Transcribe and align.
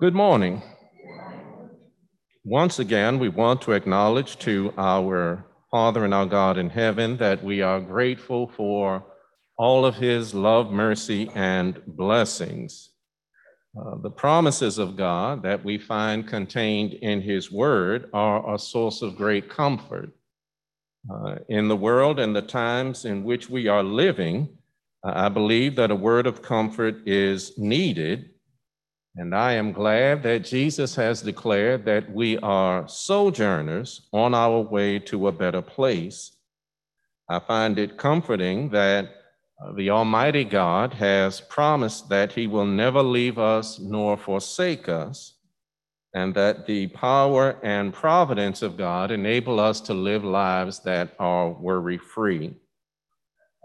Good 0.00 0.14
morning. 0.14 0.62
Once 2.42 2.78
again, 2.78 3.18
we 3.18 3.28
want 3.28 3.60
to 3.60 3.72
acknowledge 3.72 4.38
to 4.38 4.72
our 4.78 5.44
Father 5.70 6.06
and 6.06 6.14
our 6.14 6.24
God 6.24 6.56
in 6.56 6.70
heaven 6.70 7.18
that 7.18 7.44
we 7.44 7.60
are 7.60 7.82
grateful 7.82 8.48
for 8.48 9.04
all 9.58 9.84
of 9.84 9.96
his 9.96 10.32
love, 10.32 10.72
mercy, 10.72 11.30
and 11.34 11.82
blessings. 11.86 12.92
Uh, 13.78 13.96
the 14.02 14.10
promises 14.10 14.78
of 14.78 14.96
God 14.96 15.42
that 15.42 15.62
we 15.62 15.76
find 15.76 16.26
contained 16.26 16.94
in 16.94 17.20
his 17.20 17.52
word 17.52 18.08
are 18.14 18.54
a 18.54 18.58
source 18.58 19.02
of 19.02 19.18
great 19.18 19.50
comfort. 19.50 20.16
Uh, 21.12 21.34
in 21.50 21.68
the 21.68 21.76
world 21.76 22.18
and 22.18 22.34
the 22.34 22.40
times 22.40 23.04
in 23.04 23.22
which 23.22 23.50
we 23.50 23.68
are 23.68 23.82
living, 23.82 24.48
I 25.04 25.28
believe 25.28 25.76
that 25.76 25.90
a 25.90 25.94
word 25.94 26.26
of 26.26 26.40
comfort 26.40 27.06
is 27.06 27.52
needed 27.58 28.29
and 29.16 29.34
I 29.34 29.54
am 29.54 29.72
glad 29.72 30.22
that 30.22 30.44
Jesus 30.44 30.94
has 30.94 31.20
declared 31.20 31.84
that 31.84 32.12
we 32.12 32.38
are 32.38 32.86
sojourners 32.86 34.08
on 34.12 34.34
our 34.34 34.60
way 34.60 35.00
to 35.00 35.26
a 35.26 35.32
better 35.32 35.62
place. 35.62 36.36
I 37.28 37.40
find 37.40 37.78
it 37.78 37.98
comforting 37.98 38.70
that 38.70 39.10
uh, 39.60 39.72
the 39.72 39.90
Almighty 39.90 40.44
God 40.44 40.94
has 40.94 41.40
promised 41.40 42.08
that 42.08 42.32
He 42.32 42.46
will 42.46 42.66
never 42.66 43.02
leave 43.02 43.38
us 43.38 43.80
nor 43.80 44.16
forsake 44.16 44.88
us, 44.88 45.34
and 46.14 46.32
that 46.34 46.66
the 46.66 46.86
power 46.88 47.58
and 47.62 47.92
providence 47.92 48.62
of 48.62 48.76
God 48.76 49.10
enable 49.10 49.58
us 49.58 49.80
to 49.82 49.94
live 49.94 50.24
lives 50.24 50.80
that 50.80 51.14
are 51.18 51.50
worry 51.50 51.98
free. 51.98 52.54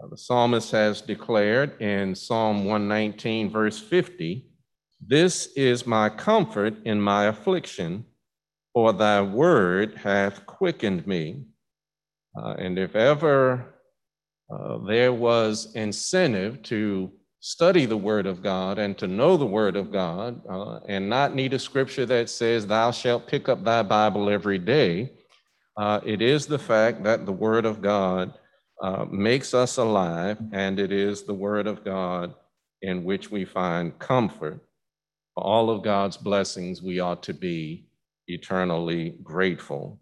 Uh, 0.02 0.08
the 0.08 0.18
psalmist 0.18 0.72
has 0.72 1.00
declared 1.00 1.80
in 1.80 2.14
Psalm 2.16 2.64
119, 2.64 3.50
verse 3.50 3.78
50 3.78 4.46
this 5.00 5.46
is 5.56 5.86
my 5.86 6.08
comfort 6.08 6.74
in 6.84 7.00
my 7.00 7.26
affliction, 7.26 8.04
for 8.72 8.92
thy 8.92 9.20
word 9.22 9.96
hath 9.96 10.46
quickened 10.46 11.06
me. 11.06 11.44
Uh, 12.36 12.54
and 12.58 12.78
if 12.78 12.94
ever 12.94 13.74
uh, 14.50 14.78
there 14.86 15.12
was 15.12 15.74
incentive 15.74 16.62
to 16.62 17.10
study 17.40 17.86
the 17.86 17.96
word 17.96 18.26
of 18.26 18.42
God 18.42 18.78
and 18.78 18.96
to 18.98 19.06
know 19.06 19.36
the 19.36 19.46
word 19.46 19.76
of 19.76 19.92
God 19.92 20.40
uh, 20.48 20.80
and 20.88 21.08
not 21.08 21.34
need 21.34 21.54
a 21.54 21.58
scripture 21.58 22.06
that 22.06 22.28
says, 22.28 22.66
Thou 22.66 22.90
shalt 22.90 23.26
pick 23.26 23.48
up 23.48 23.64
thy 23.64 23.82
Bible 23.82 24.28
every 24.28 24.58
day, 24.58 25.12
uh, 25.76 26.00
it 26.04 26.22
is 26.22 26.46
the 26.46 26.58
fact 26.58 27.04
that 27.04 27.26
the 27.26 27.32
word 27.32 27.66
of 27.66 27.82
God 27.82 28.32
uh, 28.82 29.04
makes 29.10 29.52
us 29.54 29.76
alive, 29.76 30.38
and 30.52 30.78
it 30.78 30.90
is 30.90 31.22
the 31.22 31.34
word 31.34 31.66
of 31.66 31.84
God 31.84 32.34
in 32.82 33.04
which 33.04 33.30
we 33.30 33.44
find 33.44 33.98
comfort. 33.98 34.65
For 35.36 35.44
all 35.44 35.68
of 35.68 35.82
God's 35.82 36.16
blessings, 36.16 36.80
we 36.80 36.98
ought 36.98 37.22
to 37.24 37.34
be 37.34 37.84
eternally 38.26 39.18
grateful. 39.22 40.00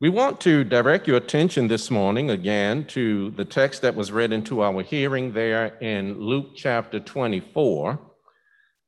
We 0.00 0.08
want 0.08 0.40
to 0.40 0.64
direct 0.64 1.06
your 1.06 1.18
attention 1.18 1.68
this 1.68 1.88
morning 1.88 2.30
again 2.30 2.84
to 2.88 3.30
the 3.30 3.44
text 3.44 3.82
that 3.82 3.94
was 3.94 4.10
read 4.10 4.32
into 4.32 4.60
our 4.62 4.82
hearing 4.82 5.32
there 5.32 5.78
in 5.80 6.20
Luke 6.20 6.56
chapter 6.56 6.98
24. 6.98 8.00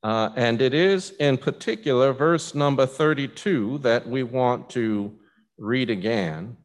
Uh, 0.02 0.30
and 0.34 0.60
it 0.60 0.74
is 0.74 1.12
in 1.20 1.38
particular 1.38 2.12
verse 2.12 2.52
number 2.52 2.86
32 2.86 3.78
that 3.78 4.08
we 4.08 4.24
want 4.24 4.68
to 4.70 5.16
read 5.58 5.90
again. 5.90 6.56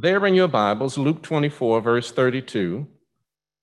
There 0.00 0.26
in 0.26 0.32
your 0.32 0.48
Bibles, 0.48 0.96
Luke 0.96 1.22
24, 1.22 1.82
verse 1.82 2.10
32. 2.10 2.88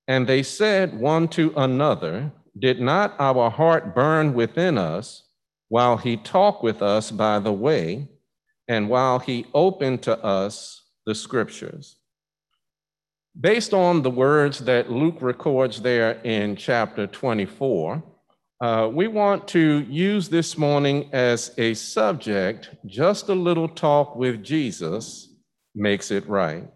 And 0.07 0.27
they 0.27 0.43
said 0.43 0.99
one 0.99 1.27
to 1.29 1.51
another, 1.57 2.31
did 2.59 2.79
not 2.79 3.15
our 3.19 3.49
heart 3.49 3.93
burn 3.95 4.33
within 4.33 4.77
us 4.77 5.23
while 5.69 5.97
he 5.97 6.17
talked 6.17 6.63
with 6.63 6.81
us 6.81 7.11
by 7.11 7.39
the 7.39 7.53
way, 7.53 8.07
and 8.67 8.89
while 8.89 9.19
he 9.19 9.45
opened 9.53 10.01
to 10.03 10.17
us 10.23 10.83
the 11.05 11.15
scriptures? 11.15 11.97
Based 13.39 13.73
on 13.73 14.01
the 14.01 14.09
words 14.09 14.59
that 14.59 14.91
Luke 14.91 15.17
records 15.21 15.81
there 15.81 16.19
in 16.23 16.55
chapter 16.55 17.05
24, 17.05 18.03
uh, 18.59 18.89
we 18.91 19.07
want 19.07 19.47
to 19.49 19.85
use 19.87 20.29
this 20.29 20.57
morning 20.57 21.09
as 21.13 21.53
a 21.59 21.75
subject 21.75 22.71
just 22.87 23.29
a 23.29 23.35
little 23.35 23.67
talk 23.67 24.15
with 24.15 24.43
Jesus 24.43 25.35
makes 25.75 26.09
it 26.09 26.27
right. 26.27 26.67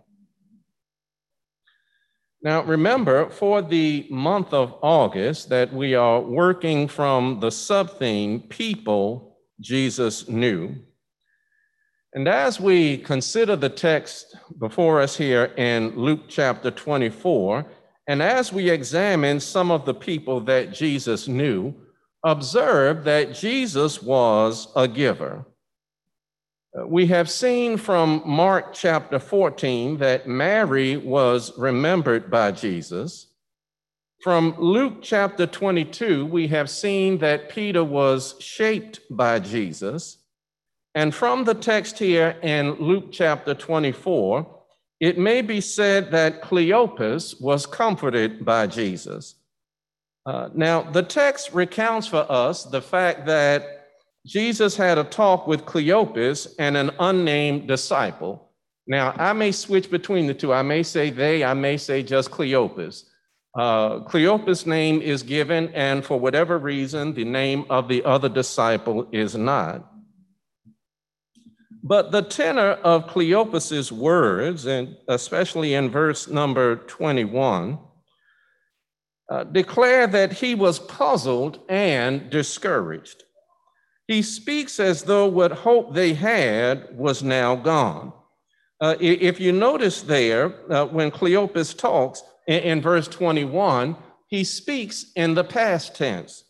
Now, 2.43 2.63
remember, 2.63 3.29
for 3.29 3.61
the 3.61 4.07
month 4.09 4.51
of 4.51 4.73
August, 4.81 5.49
that 5.49 5.71
we 5.71 5.93
are 5.93 6.19
working 6.19 6.87
from 6.87 7.39
the 7.39 7.51
sub 7.51 7.99
theme, 7.99 8.39
People 8.39 9.37
Jesus 9.59 10.27
Knew. 10.27 10.75
And 12.13 12.27
as 12.27 12.59
we 12.59 12.97
consider 12.97 13.55
the 13.55 13.69
text 13.69 14.35
before 14.59 15.01
us 15.01 15.15
here 15.15 15.45
in 15.55 15.95
Luke 15.95 16.21
chapter 16.27 16.71
24, 16.71 17.65
and 18.07 18.23
as 18.23 18.51
we 18.51 18.69
examine 18.69 19.39
some 19.39 19.69
of 19.69 19.85
the 19.85 19.93
people 19.93 20.41
that 20.41 20.73
Jesus 20.73 21.27
knew, 21.27 21.73
observe 22.25 23.03
that 23.05 23.33
Jesus 23.33 24.01
was 24.01 24.67
a 24.75 24.87
giver. 24.87 25.45
We 26.73 27.07
have 27.07 27.29
seen 27.29 27.75
from 27.75 28.23
Mark 28.25 28.73
chapter 28.73 29.19
14 29.19 29.97
that 29.97 30.25
Mary 30.25 30.95
was 30.95 31.57
remembered 31.57 32.31
by 32.31 32.53
Jesus. 32.53 33.27
From 34.23 34.55
Luke 34.57 34.99
chapter 35.01 35.45
22, 35.45 36.25
we 36.27 36.47
have 36.47 36.69
seen 36.69 37.17
that 37.17 37.49
Peter 37.49 37.83
was 37.83 38.35
shaped 38.39 39.01
by 39.09 39.39
Jesus. 39.39 40.19
And 40.95 41.13
from 41.13 41.43
the 41.43 41.55
text 41.55 41.99
here 41.99 42.37
in 42.41 42.75
Luke 42.75 43.11
chapter 43.11 43.53
24, 43.53 44.59
it 45.01 45.17
may 45.17 45.41
be 45.41 45.59
said 45.59 46.11
that 46.11 46.41
Cleopas 46.41 47.41
was 47.41 47.65
comforted 47.65 48.45
by 48.45 48.67
Jesus. 48.67 49.35
Uh, 50.25 50.49
now, 50.53 50.83
the 50.83 51.03
text 51.03 51.51
recounts 51.53 52.07
for 52.07 52.25
us 52.31 52.63
the 52.63 52.81
fact 52.81 53.25
that 53.25 53.80
Jesus 54.25 54.75
had 54.75 54.97
a 54.97 55.03
talk 55.03 55.47
with 55.47 55.65
Cleopas 55.65 56.53
and 56.59 56.77
an 56.77 56.91
unnamed 56.99 57.67
disciple. 57.67 58.49
Now, 58.87 59.13
I 59.17 59.33
may 59.33 59.51
switch 59.51 59.89
between 59.89 60.27
the 60.27 60.33
two. 60.33 60.53
I 60.53 60.61
may 60.61 60.83
say 60.83 61.09
they, 61.09 61.43
I 61.43 61.53
may 61.53 61.77
say 61.77 62.03
just 62.03 62.29
Cleopas. 62.29 63.05
Uh, 63.57 63.99
Cleopas' 64.01 64.65
name 64.65 65.01
is 65.01 65.23
given, 65.23 65.69
and 65.73 66.05
for 66.05 66.19
whatever 66.19 66.57
reason, 66.57 67.13
the 67.13 67.25
name 67.25 67.65
of 67.69 67.87
the 67.87 68.03
other 68.03 68.29
disciple 68.29 69.07
is 69.11 69.35
not. 69.35 69.91
But 71.83 72.11
the 72.11 72.21
tenor 72.21 72.73
of 72.83 73.07
Cleopas's 73.07 73.91
words, 73.91 74.67
and 74.67 74.95
especially 75.07 75.73
in 75.73 75.89
verse 75.89 76.27
number 76.27 76.75
21, 76.75 77.79
uh, 79.29 79.43
declare 79.45 80.07
that 80.07 80.31
he 80.31 80.53
was 80.53 80.79
puzzled 80.79 81.59
and 81.67 82.29
discouraged. 82.29 83.23
He 84.11 84.21
speaks 84.23 84.77
as 84.81 85.03
though 85.03 85.25
what 85.25 85.53
hope 85.53 85.93
they 85.93 86.13
had 86.13 86.93
was 86.97 87.23
now 87.23 87.55
gone. 87.55 88.11
Uh, 88.81 88.95
if 88.99 89.39
you 89.39 89.53
notice 89.53 90.01
there, 90.01 90.53
uh, 90.69 90.85
when 90.87 91.11
Cleopas 91.11 91.77
talks 91.77 92.21
in, 92.45 92.59
in 92.59 92.81
verse 92.81 93.07
21, 93.07 93.95
he 94.27 94.43
speaks 94.43 95.13
in 95.15 95.33
the 95.33 95.45
past 95.45 95.95
tense. 95.95 96.43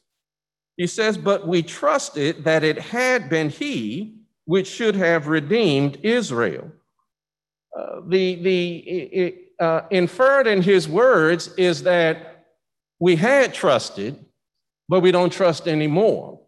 He 0.76 0.88
says, 0.88 1.20
But 1.20 1.48
we 1.48 1.62
trusted 1.62 2.46
that 2.46 2.64
it 2.64 2.80
had 2.80 3.30
been 3.30 3.50
he 3.52 4.16
which 4.46 4.68
should 4.68 4.96
have 4.96 5.28
redeemed 5.28 6.00
Israel. 6.02 6.72
Uh, 7.78 8.02
the 8.08 8.42
the 8.42 9.36
uh, 9.60 9.82
inferred 9.92 10.48
in 10.48 10.64
his 10.64 10.90
words 10.90 11.54
is 11.58 11.84
that 11.84 12.48
we 13.00 13.16
had 13.16 13.54
trusted, 13.54 14.26
but 14.90 15.02
we 15.02 15.12
don't 15.12 15.32
trust 15.32 15.68
anymore. 15.68 16.41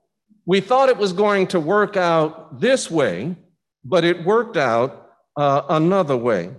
We 0.45 0.59
thought 0.59 0.89
it 0.89 0.97
was 0.97 1.13
going 1.13 1.47
to 1.47 1.59
work 1.59 1.95
out 1.95 2.59
this 2.59 2.91
way, 2.91 3.35
but 3.83 4.03
it 4.03 4.25
worked 4.25 4.57
out 4.57 5.11
uh, 5.37 5.63
another 5.69 6.17
way. 6.17 6.51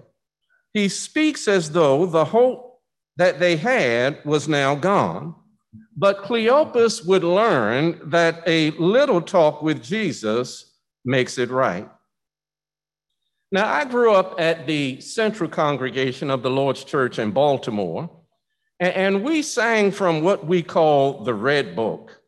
He 0.73 0.89
speaks 0.89 1.47
as 1.47 1.71
though 1.71 2.07
the 2.07 2.25
hope 2.25 2.81
that 3.17 3.39
they 3.39 3.57
had 3.57 4.25
was 4.25 4.49
now 4.49 4.75
gone. 4.75 5.35
But 5.97 6.25
Cleopas 6.25 7.07
would 7.07 7.23
learn 7.23 8.01
that 8.11 8.43
a 8.47 8.71
little 8.73 9.21
talk 9.21 9.63
with 9.63 9.83
Jesus 9.83 10.73
makes 11.05 11.39
it 11.39 11.51
right. 11.51 11.89
Now, 13.53 13.73
I 13.73 13.85
grew 13.85 14.13
up 14.13 14.41
at 14.41 14.67
the 14.67 15.01
Central 15.01 15.49
Congregation 15.49 16.31
of 16.31 16.43
the 16.43 16.51
Lord's 16.51 16.83
Church 16.83 17.21
in 17.21 17.31
Baltimore, 17.31 18.11
and 18.81 19.23
we 19.23 19.43
sang 19.43 19.93
from 19.93 20.23
what 20.23 20.45
we 20.45 20.63
call 20.63 21.23
the 21.23 21.35
Red 21.35 21.77
Book 21.77 22.21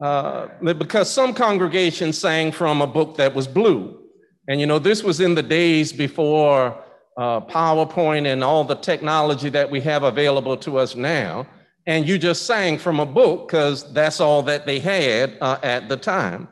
uh, 0.00 0.48
because 0.60 1.10
some 1.10 1.32
congregations 1.34 2.18
sang 2.18 2.52
from 2.52 2.82
a 2.82 2.86
book 2.86 3.16
that 3.16 3.34
was 3.34 3.46
blue. 3.46 4.02
And 4.48 4.60
you 4.60 4.66
know, 4.66 4.78
this 4.78 5.02
was 5.02 5.20
in 5.20 5.34
the 5.34 5.42
days 5.42 5.92
before 5.92 6.82
uh, 7.16 7.40
PowerPoint 7.40 8.30
and 8.30 8.44
all 8.44 8.64
the 8.64 8.74
technology 8.76 9.48
that 9.48 9.70
we 9.70 9.80
have 9.80 10.02
available 10.02 10.56
to 10.58 10.78
us 10.78 10.94
now. 10.94 11.46
and 11.86 12.08
you 12.08 12.18
just 12.18 12.46
sang 12.46 12.78
from 12.78 12.98
a 12.98 13.06
book 13.06 13.46
because 13.46 13.92
that's 13.92 14.20
all 14.20 14.42
that 14.42 14.66
they 14.66 14.80
had 14.80 15.38
uh, 15.40 15.58
at 15.62 15.88
the 15.88 15.96
time. 15.96 16.48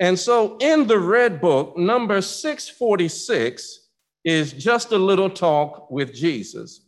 And 0.00 0.18
so 0.18 0.56
in 0.58 0.86
the 0.86 0.98
Red 0.98 1.40
Book, 1.40 1.76
number 1.76 2.20
646 2.20 3.88
is 4.24 4.52
just 4.52 4.92
a 4.92 4.98
little 4.98 5.30
talk 5.30 5.90
with 5.90 6.12
Jesus. 6.14 6.86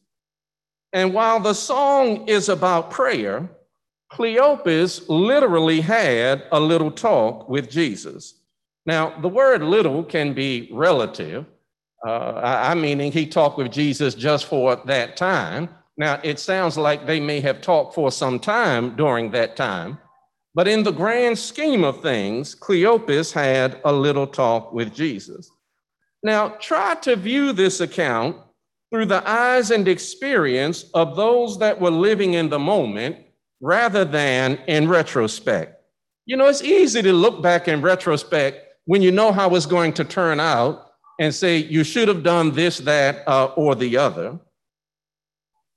And 0.93 1.15
while 1.15 1.39
the 1.41 1.55
song 1.55 2.27
is 2.29 2.49
about 2.49 2.91
prayer, 2.91 3.49
Cleopas 4.13 5.09
literally 5.09 5.81
had 5.81 6.45
a 6.53 6.61
little 6.61 6.91
talk 6.91 7.49
with 7.49 7.71
Jesus. 7.71 8.35
Now, 8.85 9.19
the 9.21 9.29
word 9.29 9.63
little 9.63 10.05
can 10.05 10.35
be 10.35 10.69
relative. 10.71 11.47
Uh, 12.07 12.33
I, 12.33 12.73
I 12.73 12.75
meaning 12.75 13.11
he 13.11 13.27
talked 13.27 13.57
with 13.57 13.73
Jesus 13.73 14.15
just 14.15 14.47
for 14.47 14.77
that 14.85 15.17
time. 15.17 15.71
Now, 15.97 16.21
it 16.23 16.39
sounds 16.39 16.77
like 16.77 17.07
they 17.07 17.21
may 17.21 17.41
have 17.41 17.63
talked 17.63 17.95
for 17.95 18.11
some 18.11 18.39
time 18.39 18.97
during 18.97 19.31
that 19.31 19.57
time, 19.57 19.99
but 20.55 20.69
in 20.69 20.83
the 20.83 20.93
grand 20.93 21.39
scheme 21.39 21.85
of 21.85 22.03
things, 22.03 22.55
Cleopas 22.55 23.33
had 23.33 23.81
a 23.85 23.93
little 23.93 24.27
talk 24.27 24.73
with 24.73 24.95
Jesus. 24.95 25.51
Now, 26.23 26.51
try 26.61 26.97
to 26.97 27.17
view 27.17 27.53
this 27.53 27.81
account 27.81 28.37
through 28.91 29.07
the 29.07 29.27
eyes 29.29 29.71
and 29.71 29.89
experience 29.89 30.91
of 30.93 31.17
those 31.17 31.59
that 31.61 31.81
were 31.81 31.91
living 31.91 32.35
in 32.35 32.51
the 32.51 32.59
moment 32.59 33.17
rather 33.63 34.05
than 34.05 34.59
in 34.67 34.89
retrospect. 34.89 35.83
You 36.27 36.37
know, 36.37 36.47
it's 36.47 36.63
easy 36.63 37.01
to 37.01 37.13
look 37.13 37.43
back 37.43 37.69
in 37.69 37.81
retrospect 37.81 38.67
when 38.85 39.01
you 39.01 39.11
know 39.11 39.33
how 39.33 39.55
it's 39.55 39.67
going 39.67 39.95
to 39.95 40.05
turn 40.05 40.41
out 40.41 40.93
and 41.19 41.35
say, 41.35 41.57
you 41.57 41.85
should 41.85 42.09
have 42.09 42.23
done 42.23 42.53
this, 42.53 42.79
that, 42.79 43.27
uh, 43.27 43.47
or 43.57 43.75
the 43.75 43.97
other. 43.97 44.39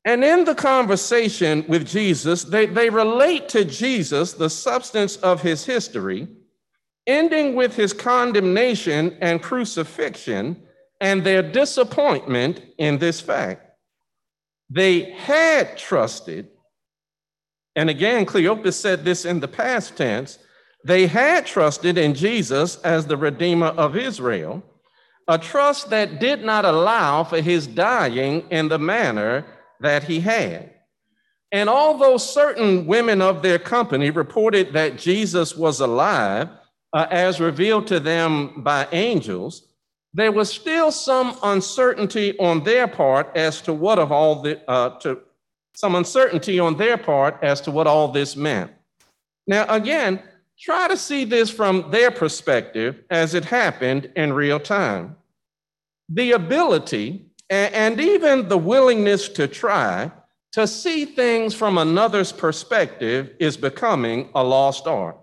And 0.04 0.24
in 0.24 0.44
the 0.44 0.56
conversation 0.56 1.64
with 1.68 1.88
Jesus, 1.88 2.44
they, 2.44 2.66
they 2.66 2.90
relate 2.90 3.48
to 3.50 3.64
Jesus 3.64 4.34
the 4.34 4.50
substance 4.50 5.18
of 5.18 5.42
his 5.42 5.66
history 5.66 6.28
ending 7.08 7.56
with 7.56 7.76
his 7.76 7.94
condemnation 7.94 9.16
and 9.22 9.42
crucifixion 9.42 10.62
and 11.02 11.24
their 11.24 11.44
disappointment 11.44 12.62
in 12.78 12.98
this 12.98 13.22
fact. 13.22 13.62
They 14.70 15.12
had 15.12 15.78
trusted, 15.78 16.50
and 17.76 17.90
again, 17.90 18.26
Cleopas 18.26 18.74
said 18.74 19.04
this 19.04 19.26
in 19.26 19.40
the 19.40 19.48
past 19.48 19.98
tense 19.98 20.40
they 20.86 21.08
had 21.08 21.48
trusted 21.48 21.98
in 21.98 22.14
Jesus 22.14 22.78
as 22.82 23.08
the 23.08 23.18
Redeemer 23.18 23.68
of 23.68 23.98
Israel, 23.98 24.64
a 25.28 25.40
trust 25.40 25.90
that 25.90 26.20
did 26.20 26.44
not 26.44 26.64
allow 26.64 27.24
for 27.24 27.42
his 27.42 27.66
dying 27.66 28.46
in 28.52 28.68
the 28.68 28.78
manner 28.78 29.46
that 29.80 30.04
he 30.04 30.20
had. 30.20 30.76
And 31.52 31.70
although 31.70 32.18
certain 32.18 32.86
women 32.86 33.20
of 33.20 33.42
their 33.42 33.58
company 33.58 34.12
reported 34.12 34.74
that 34.74 34.98
Jesus 34.98 35.56
was 35.56 35.80
alive, 35.80 36.50
uh, 36.94 37.08
as 37.10 37.40
revealed 37.40 37.88
to 37.88 38.00
them 38.00 38.62
by 38.62 38.88
angels, 38.92 39.68
there 40.14 40.32
was 40.32 40.52
still 40.52 40.92
some 40.92 41.38
uncertainty 41.44 42.38
on 42.40 42.64
their 42.64 42.88
part 42.88 43.36
as 43.36 43.60
to 43.62 43.74
what 43.74 43.98
of 43.98 44.12
all 44.12 44.44
the, 44.44 44.62
uh, 44.70 45.00
to, 45.00 45.20
some 45.76 45.96
uncertainty 45.96 46.60
on 46.60 46.78
their 46.78 46.98
part 46.98 47.38
as 47.42 47.62
to 47.62 47.72
what 47.72 47.88
all 47.88 48.08
this 48.08 48.36
meant. 48.36 48.72
Now, 49.46 49.66
again, 49.68 50.22
try 50.60 50.88
to 50.88 50.98
see 50.98 51.26
this 51.26 51.50
from 51.50 51.92
their 51.92 52.12
perspective 52.12 53.04
as 53.10 53.34
it 53.34 53.46
happened 53.46 54.10
in 54.16 54.34
real 54.34 54.60
time. 54.60 55.16
The 56.10 56.32
ability 56.32 57.26
and 57.50 58.00
even 58.00 58.48
the 58.48 58.58
willingness 58.58 59.30
to 59.30 59.48
try 59.48 60.12
to 60.54 60.66
see 60.66 61.06
things 61.06 61.54
from 61.54 61.78
another's 61.78 62.32
perspective 62.32 63.34
is 63.40 63.58
becoming 63.58 64.30
a 64.34 64.44
lost 64.44 64.88
art. 64.88 65.18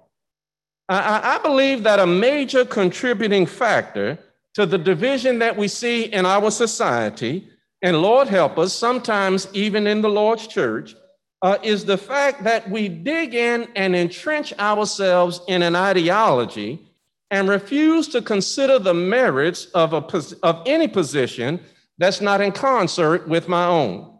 I, 0.88 1.38
believe 1.42 1.84
that 1.84 2.00
a 2.00 2.06
major 2.06 2.66
contributing 2.66 3.46
factor 3.46 4.18
to 4.54 4.66
the 4.66 4.76
division 4.76 5.38
that 5.38 5.56
we 5.56 5.68
see 5.68 6.04
in 6.04 6.26
our 6.26 6.50
society, 6.50 7.48
and 7.82 8.00
Lord 8.00 8.28
help 8.28 8.58
us, 8.58 8.72
sometimes 8.72 9.48
even 9.52 9.86
in 9.86 10.00
the 10.00 10.08
Lord's 10.08 10.46
church, 10.46 10.94
uh, 11.42 11.58
is 11.62 11.84
the 11.84 11.98
fact 11.98 12.44
that 12.44 12.70
we 12.70 12.88
dig 12.88 13.34
in 13.34 13.68
and 13.74 13.96
entrench 13.96 14.52
ourselves 14.58 15.40
in 15.48 15.62
an 15.62 15.74
ideology 15.74 16.88
and 17.32 17.48
refuse 17.48 18.08
to 18.08 18.22
consider 18.22 18.78
the 18.78 18.94
merits 18.94 19.64
of, 19.74 19.92
a, 19.92 20.04
of 20.44 20.62
any 20.66 20.86
position 20.86 21.58
that's 21.98 22.20
not 22.20 22.40
in 22.40 22.52
concert 22.52 23.26
with 23.26 23.48
my 23.48 23.66
own. 23.66 24.18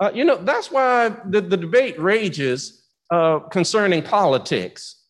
Uh, 0.00 0.10
you 0.12 0.24
know, 0.24 0.36
that's 0.36 0.70
why 0.70 1.08
the, 1.26 1.40
the 1.40 1.56
debate 1.56 1.98
rages 2.00 2.84
uh, 3.10 3.38
concerning 3.38 4.02
politics. 4.02 5.04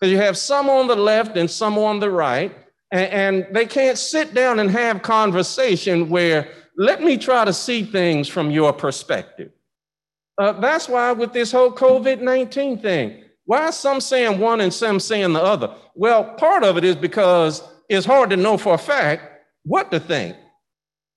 Because 0.00 0.12
you 0.12 0.18
have 0.18 0.36
some 0.36 0.68
on 0.68 0.88
the 0.88 0.96
left 0.96 1.36
and 1.36 1.50
some 1.50 1.78
on 1.78 2.00
the 2.00 2.10
right, 2.10 2.56
and, 2.90 3.10
and 3.12 3.54
they 3.54 3.66
can't 3.66 3.98
sit 3.98 4.34
down 4.34 4.58
and 4.58 4.70
have 4.70 5.02
conversation 5.02 6.08
where 6.08 6.50
let 6.78 7.02
me 7.02 7.18
try 7.18 7.44
to 7.44 7.52
see 7.52 7.82
things 7.82 8.28
from 8.28 8.52
your 8.52 8.72
perspective. 8.72 9.50
Uh, 10.40 10.52
that's 10.52 10.88
why 10.88 11.10
with 11.10 11.32
this 11.32 11.50
whole 11.50 11.72
COVID 11.72 12.20
19 12.20 12.78
thing, 12.78 13.24
why 13.44 13.66
are 13.66 13.72
some 13.72 14.00
saying 14.00 14.38
one 14.38 14.60
and 14.60 14.72
some 14.72 15.00
saying 15.00 15.32
the 15.32 15.42
other? 15.42 15.74
Well, 15.94 16.22
part 16.34 16.62
of 16.62 16.76
it 16.76 16.84
is 16.84 16.94
because 16.94 17.64
it's 17.88 18.06
hard 18.06 18.30
to 18.30 18.36
know 18.36 18.56
for 18.56 18.74
a 18.74 18.78
fact 18.78 19.22
what 19.64 19.90
to 19.90 19.98
think, 19.98 20.36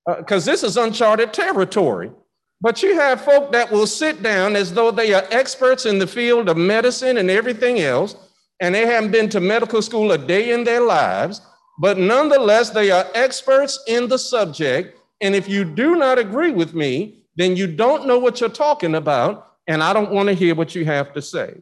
because 0.08 0.48
uh, 0.48 0.52
this 0.52 0.64
is 0.64 0.78
uncharted 0.78 1.32
territory. 1.32 2.12
But 2.60 2.82
you 2.82 2.96
have 2.96 3.22
folk 3.22 3.52
that 3.52 3.72
will 3.72 3.88
sit 3.88 4.24
down 4.24 4.56
as 4.56 4.74
though 4.74 4.92
they 4.92 5.14
are 5.14 5.26
experts 5.30 5.86
in 5.86 6.00
the 6.00 6.08
field 6.08 6.50
of 6.50 6.58
medicine 6.58 7.18
and 7.18 7.30
everything 7.30 7.80
else, 7.82 8.16
and 8.60 8.74
they 8.74 8.88
haven't 8.88 9.12
been 9.12 9.30
to 9.30 9.40
medical 9.40 9.82
school 9.82 10.12
a 10.12 10.18
day 10.18 10.54
in 10.54 10.64
their 10.64 10.82
lives, 10.82 11.42
but 11.80 11.98
nonetheless, 11.98 12.70
they 12.72 12.90
are 12.90 13.06
experts 13.14 13.80
in 13.88 14.08
the 14.08 14.18
subject. 14.18 15.01
And 15.22 15.36
if 15.36 15.48
you 15.48 15.64
do 15.64 15.96
not 15.96 16.18
agree 16.18 16.52
with 16.52 16.74
me, 16.74 17.24
then 17.36 17.56
you 17.56 17.68
don't 17.68 18.08
know 18.08 18.20
what 18.20 18.42
you're 18.42 18.50
talking 18.50 18.96
about, 18.96 19.48
and 19.68 19.82
I 19.84 19.94
don't 19.94 20.12
want 20.12 20.28
to 20.28 20.34
hear 20.34 20.56
what 20.56 20.76
you 20.76 20.84
have 20.86 21.14
to 21.14 21.22
say. 21.22 21.56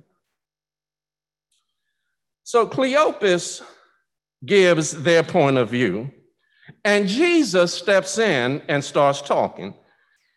So 2.43 2.65
Cleopas 2.65 3.61
gives 4.45 5.03
their 5.03 5.21
point 5.23 5.57
of 5.57 5.69
view, 5.69 6.11
and 6.83 7.07
Jesus 7.07 7.73
steps 7.73 8.17
in 8.17 8.61
and 8.67 8.83
starts 8.83 9.21
talking. 9.21 9.75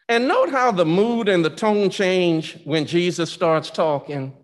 And 0.08 0.28
note 0.28 0.50
how 0.50 0.72
the 0.72 0.84
mood 0.84 1.28
and 1.28 1.44
the 1.44 1.50
tone 1.50 1.88
change 1.88 2.58
when 2.64 2.84
Jesus 2.84 3.30
starts 3.32 3.70
talking. 3.70 4.34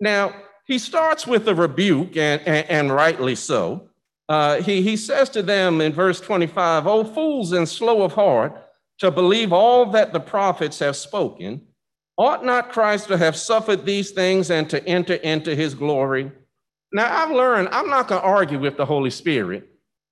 Now, 0.00 0.34
he 0.64 0.78
starts 0.78 1.26
with 1.26 1.48
a 1.48 1.54
rebuke, 1.54 2.16
and, 2.16 2.40
and, 2.46 2.70
and 2.70 2.92
rightly 2.92 3.34
so. 3.34 3.90
Uh, 4.32 4.62
he, 4.62 4.80
he 4.80 4.96
says 4.96 5.28
to 5.28 5.42
them 5.42 5.82
in 5.82 5.92
verse 5.92 6.18
25, 6.18 6.86
O 6.86 7.04
fools 7.04 7.52
and 7.52 7.68
slow 7.68 8.00
of 8.00 8.14
heart 8.14 8.56
to 8.98 9.10
believe 9.10 9.52
all 9.52 9.84
that 9.84 10.14
the 10.14 10.20
prophets 10.20 10.78
have 10.78 10.96
spoken, 10.96 11.60
ought 12.16 12.42
not 12.42 12.72
Christ 12.72 13.08
to 13.08 13.18
have 13.18 13.36
suffered 13.36 13.84
these 13.84 14.12
things 14.12 14.50
and 14.50 14.70
to 14.70 14.82
enter 14.86 15.16
into 15.16 15.54
his 15.54 15.74
glory? 15.74 16.32
Now, 16.94 17.14
I've 17.14 17.30
learned 17.30 17.68
I'm 17.72 17.90
not 17.90 18.08
going 18.08 18.22
to 18.22 18.26
argue 18.26 18.58
with 18.58 18.78
the 18.78 18.86
Holy 18.86 19.10
Spirit. 19.10 19.68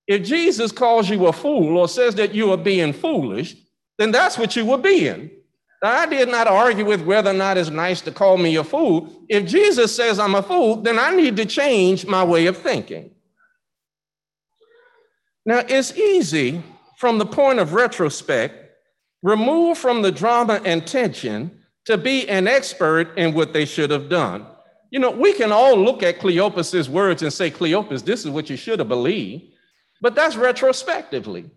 If 0.06 0.22
Jesus 0.22 0.70
calls 0.70 1.08
you 1.08 1.26
a 1.26 1.32
fool 1.32 1.78
or 1.78 1.88
says 1.88 2.14
that 2.16 2.34
you 2.34 2.52
are 2.52 2.58
being 2.58 2.92
foolish, 2.92 3.56
then 3.96 4.10
that's 4.10 4.36
what 4.36 4.54
you 4.54 4.66
were 4.66 4.76
being. 4.76 5.30
I 5.82 6.04
did 6.04 6.28
not 6.28 6.46
argue 6.46 6.84
with 6.84 7.00
whether 7.06 7.30
or 7.30 7.32
not 7.32 7.56
it's 7.56 7.70
nice 7.70 8.02
to 8.02 8.10
call 8.10 8.36
me 8.36 8.56
a 8.56 8.64
fool. 8.64 9.24
If 9.30 9.46
Jesus 9.46 9.96
says 9.96 10.18
I'm 10.18 10.34
a 10.34 10.42
fool, 10.42 10.76
then 10.76 10.98
I 10.98 11.16
need 11.16 11.38
to 11.38 11.46
change 11.46 12.04
my 12.04 12.22
way 12.22 12.44
of 12.44 12.58
thinking. 12.58 13.12
Now, 15.46 15.62
it's 15.68 15.96
easy 15.96 16.62
from 16.98 17.18
the 17.18 17.26
point 17.26 17.58
of 17.58 17.72
retrospect, 17.72 18.72
removed 19.22 19.80
from 19.80 20.02
the 20.02 20.12
drama 20.12 20.60
and 20.64 20.86
tension 20.86 21.50
to 21.86 21.96
be 21.96 22.28
an 22.28 22.46
expert 22.46 23.16
in 23.16 23.34
what 23.34 23.52
they 23.52 23.64
should 23.64 23.90
have 23.90 24.08
done. 24.08 24.46
You 24.90 24.98
know, 24.98 25.10
we 25.10 25.32
can 25.32 25.52
all 25.52 25.76
look 25.76 26.02
at 26.02 26.18
Cleopas's 26.18 26.90
words 26.90 27.22
and 27.22 27.32
say, 27.32 27.50
Cleopas, 27.50 28.04
this 28.04 28.24
is 28.24 28.30
what 28.30 28.50
you 28.50 28.56
should 28.56 28.80
have 28.80 28.88
believed, 28.88 29.54
but 30.02 30.14
that's 30.14 30.36
retrospectively. 30.36 31.50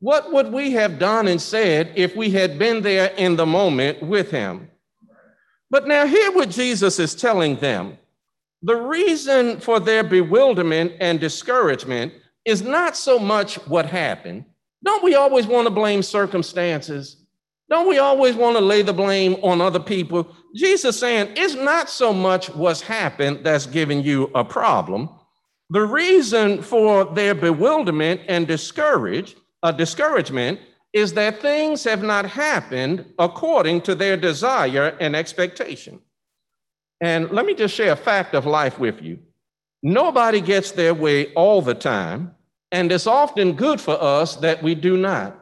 What 0.00 0.32
would 0.32 0.52
we 0.52 0.72
have 0.72 0.98
done 0.98 1.26
and 1.26 1.40
said 1.40 1.92
if 1.94 2.14
we 2.14 2.30
had 2.30 2.58
been 2.58 2.82
there 2.82 3.08
in 3.16 3.36
the 3.36 3.46
moment 3.46 4.02
with 4.02 4.30
him? 4.30 4.70
But 5.70 5.88
now, 5.88 6.06
hear 6.06 6.32
what 6.32 6.50
Jesus 6.50 6.98
is 6.98 7.14
telling 7.14 7.56
them. 7.56 7.98
The 8.62 8.76
reason 8.76 9.60
for 9.60 9.80
their 9.80 10.04
bewilderment 10.04 10.92
and 11.00 11.18
discouragement 11.18 12.12
is 12.46 12.62
not 12.62 12.96
so 12.96 13.18
much 13.18 13.56
what 13.66 13.84
happened. 13.84 14.44
Don't 14.84 15.02
we 15.02 15.14
always 15.14 15.46
want 15.46 15.66
to 15.66 15.70
blame 15.70 16.02
circumstances? 16.02 17.24
Don't 17.68 17.88
we 17.88 17.98
always 17.98 18.36
want 18.36 18.56
to 18.56 18.62
lay 18.62 18.82
the 18.82 18.92
blame 18.92 19.34
on 19.42 19.60
other 19.60 19.80
people? 19.80 20.34
Jesus 20.54 20.98
saying 20.98 21.32
it's 21.36 21.54
not 21.54 21.90
so 21.90 22.12
much 22.12 22.48
what's 22.50 22.80
happened 22.80 23.40
that's 23.42 23.66
giving 23.66 24.02
you 24.02 24.30
a 24.34 24.44
problem. 24.44 25.10
The 25.70 25.84
reason 25.84 26.62
for 26.62 27.04
their 27.04 27.34
bewilderment 27.34 28.20
and 28.28 28.46
discourage 28.46 29.34
a 29.64 29.72
discouragement 29.72 30.60
is 30.92 31.12
that 31.14 31.42
things 31.42 31.82
have 31.82 32.04
not 32.04 32.24
happened 32.24 33.04
according 33.18 33.80
to 33.82 33.96
their 33.96 34.16
desire 34.16 34.96
and 35.00 35.16
expectation. 35.16 36.00
And 37.00 37.30
let 37.32 37.44
me 37.44 37.54
just 37.54 37.74
share 37.74 37.92
a 37.92 37.96
fact 37.96 38.34
of 38.34 38.46
life 38.46 38.78
with 38.78 39.02
you. 39.02 39.18
Nobody 39.86 40.40
gets 40.40 40.72
their 40.72 40.94
way 40.94 41.32
all 41.34 41.62
the 41.62 41.72
time, 41.72 42.34
and 42.72 42.90
it's 42.90 43.06
often 43.06 43.52
good 43.52 43.80
for 43.80 43.96
us 44.02 44.34
that 44.38 44.60
we 44.60 44.74
do 44.74 44.96
not. 44.96 45.38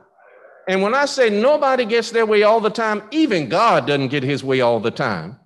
And 0.69 0.83
when 0.83 0.95
I 0.95 1.07
say 1.07 1.31
nobody 1.31 1.87
gets 1.87 2.11
their 2.11 2.27
way 2.27 2.43
all 2.43 2.61
the 2.61 2.69
time, 2.69 3.05
even 3.11 3.49
God 3.49 3.87
doesn't 3.87 4.09
get 4.09 4.23
his 4.23 4.45
way 4.45 4.61
all 4.61 4.81
the 4.81 4.91
time. 4.91 5.41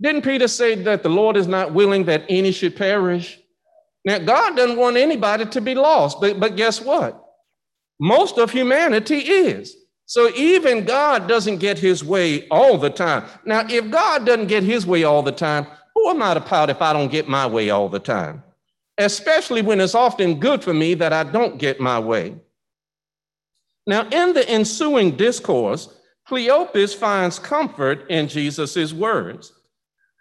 Didn't 0.00 0.22
Peter 0.22 0.48
say 0.48 0.74
that 0.76 1.02
the 1.02 1.10
Lord 1.10 1.36
is 1.36 1.46
not 1.46 1.74
willing 1.74 2.06
that 2.06 2.24
any 2.30 2.52
should 2.52 2.74
perish? 2.74 3.38
Now, 4.06 4.16
God 4.20 4.56
doesn't 4.56 4.78
want 4.78 4.96
anybody 4.96 5.44
to 5.44 5.60
be 5.60 5.74
lost, 5.74 6.18
but, 6.18 6.40
but 6.40 6.56
guess 6.56 6.80
what? 6.80 7.22
Most 8.00 8.38
of 8.38 8.50
humanity 8.50 9.18
is. 9.18 9.76
So 10.06 10.30
even 10.34 10.86
God 10.86 11.28
doesn't 11.28 11.58
get 11.58 11.78
his 11.78 12.02
way 12.02 12.48
all 12.48 12.78
the 12.78 12.88
time. 12.88 13.26
Now, 13.44 13.66
if 13.68 13.90
God 13.90 14.24
doesn't 14.24 14.46
get 14.46 14.62
his 14.62 14.86
way 14.86 15.04
all 15.04 15.22
the 15.22 15.32
time, 15.32 15.66
who 16.02 16.10
am 16.10 16.22
I 16.22 16.34
to 16.34 16.40
pout 16.40 16.68
if 16.68 16.82
I 16.82 16.92
don't 16.92 17.12
get 17.12 17.28
my 17.28 17.46
way 17.46 17.70
all 17.70 17.88
the 17.88 18.00
time? 18.00 18.42
Especially 18.98 19.62
when 19.62 19.80
it's 19.80 19.94
often 19.94 20.40
good 20.40 20.64
for 20.64 20.74
me 20.74 20.94
that 20.94 21.12
I 21.12 21.22
don't 21.22 21.58
get 21.58 21.78
my 21.78 22.00
way. 22.00 22.34
Now, 23.86 24.08
in 24.08 24.32
the 24.32 24.48
ensuing 24.48 25.16
discourse, 25.16 25.94
Cleopas 26.28 26.96
finds 26.96 27.38
comfort 27.38 28.04
in 28.10 28.26
Jesus' 28.26 28.92
words. 28.92 29.52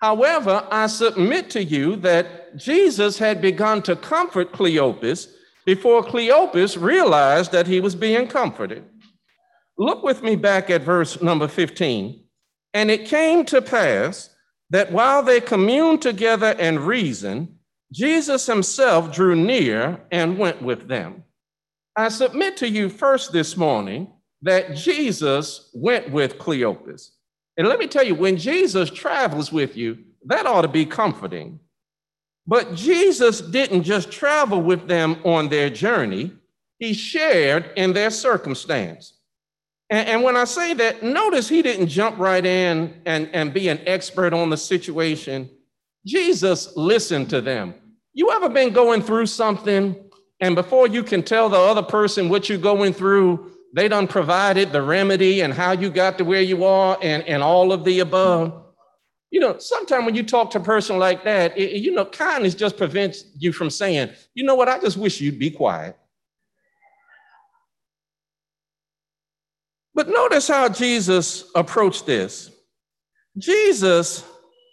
However, 0.02 0.68
I 0.70 0.86
submit 0.86 1.50
to 1.52 1.64
you 1.64 1.96
that 1.98 2.56
Jesus 2.58 3.18
had 3.18 3.42
begun 3.42 3.82
to 3.84 3.96
comfort 3.96 4.52
Cleopas 4.52 5.32
before 5.66 6.04
Cleopas 6.04 6.80
realized 6.80 7.52
that 7.54 7.66
he 7.66 7.80
was 7.80 7.96
being 7.96 8.28
comforted. 8.28 8.84
Look 9.80 10.04
with 10.04 10.22
me 10.22 10.36
back 10.36 10.70
at 10.70 10.84
verse 10.84 11.22
number 11.24 11.48
15. 11.48 12.24
And 12.76 12.92
it 12.92 13.08
came 13.08 13.46
to 13.46 13.64
pass 13.64 14.30
that 14.72 14.92
while 14.92 15.22
they 15.22 15.40
communed 15.40 16.01
together 16.01 16.56
and 16.58 16.80
reasoned, 16.80 17.56
Jesus 17.92 18.46
himself 18.46 19.13
drew 19.13 19.36
near 19.36 20.01
and 20.12 20.38
went 20.38 20.62
with 20.62 20.88
them. 20.88 21.24
I 21.96 22.08
submit 22.08 22.56
to 22.58 22.70
you 22.70 22.88
first 22.90 23.34
this 23.34 23.58
morning 23.58 24.08
that 24.42 24.75
Jesus 24.75 25.70
went 25.74 26.10
with 26.10 26.40
Cleopas. 26.40 27.12
And 27.58 27.68
let 27.68 27.80
me 27.80 27.88
tell 27.88 28.06
you, 28.06 28.16
when 28.16 28.38
Jesus 28.38 28.90
travels 28.90 29.51
with 29.51 29.75
you, 29.75 30.00
that 30.25 30.46
ought 30.46 30.62
to 30.62 30.70
be 30.70 30.86
comforting. 30.86 31.60
But 32.48 32.74
Jesus 32.74 33.42
didn't 33.42 33.84
just 33.84 34.10
travel 34.10 34.62
with 34.62 34.88
them 34.88 35.18
on 35.25 35.50
their 35.50 35.70
journey, 35.70 36.32
he 36.80 36.94
shared 36.94 37.72
in 37.75 37.92
their 37.92 38.10
circumstance. 38.10 39.18
And, 39.91 40.07
and, 40.07 40.24
when 40.24 40.36
I 40.36 40.45
say 40.45 40.74
that, 40.74 41.03
notice 41.03 41.48
he 41.48 41.62
didn't 41.62 41.88
jump 41.88 42.17
right 42.17 42.45
in 42.45 43.00
and, 43.05 43.29
and 43.33 43.53
be 43.53 43.67
an 43.67 43.81
expert 43.86 44.33
on 44.33 44.50
the 44.50 44.57
situation. 44.57 45.50
Jesus 46.05 46.75
listened 46.75 47.29
to 47.29 47.41
them. 47.41 47.75
You 48.13 48.31
ever 48.31 48.50
been 48.50 48.74
going 48.74 49.03
through 49.03 49.27
something 49.27 49.95
and 50.41 50.55
before 50.55 50.88
you 50.88 51.03
can 51.03 51.21
tell 51.21 51.50
the 51.50 51.57
other 51.57 51.83
person 51.83 52.27
what 52.27 52.50
you're 52.50 52.57
going 52.57 52.93
through, 52.93 53.51
they 53.74 53.88
done 53.88 54.07
provided 54.07 54.71
the 54.71 54.81
remedy 54.81 55.41
and 55.41 55.53
how 55.53 55.71
you 55.71 55.89
got 55.89 56.17
to 56.17 56.25
where 56.25 56.41
you 56.41 56.65
are 56.65 56.98
and, 57.01 57.24
and 57.24 57.43
all 57.43 57.71
of 57.71 57.86
the 57.86 58.00
above. 58.00 58.63
You 59.29 59.39
know, 59.39 59.60
sometimes 59.60 60.05
when 60.05 60.15
you 60.15 60.24
talk 60.24 60.50
to 60.51 60.57
a 60.57 60.63
person 60.63 60.98
like 60.98 61.24
that, 61.24 61.57
it, 61.57 61.79
you 61.79 61.91
know, 61.91 62.05
kindness 62.05 62.55
just 62.55 62.75
prevents 62.75 63.24
you 63.38 63.53
from 63.53 63.69
saying, 63.69 64.10
you 64.33 64.43
know 64.43 64.55
what, 64.55 64.67
I 64.67 64.79
just 64.79 64.98
wish 64.98 65.21
you'd 65.21 65.39
be 65.39 65.51
quiet. 65.51 65.95
But 69.93 70.10
notice 70.10 70.48
how 70.48 70.69
Jesus 70.69 71.50
approached 71.55 72.05
this. 72.05 72.51
Jesus 73.38 74.24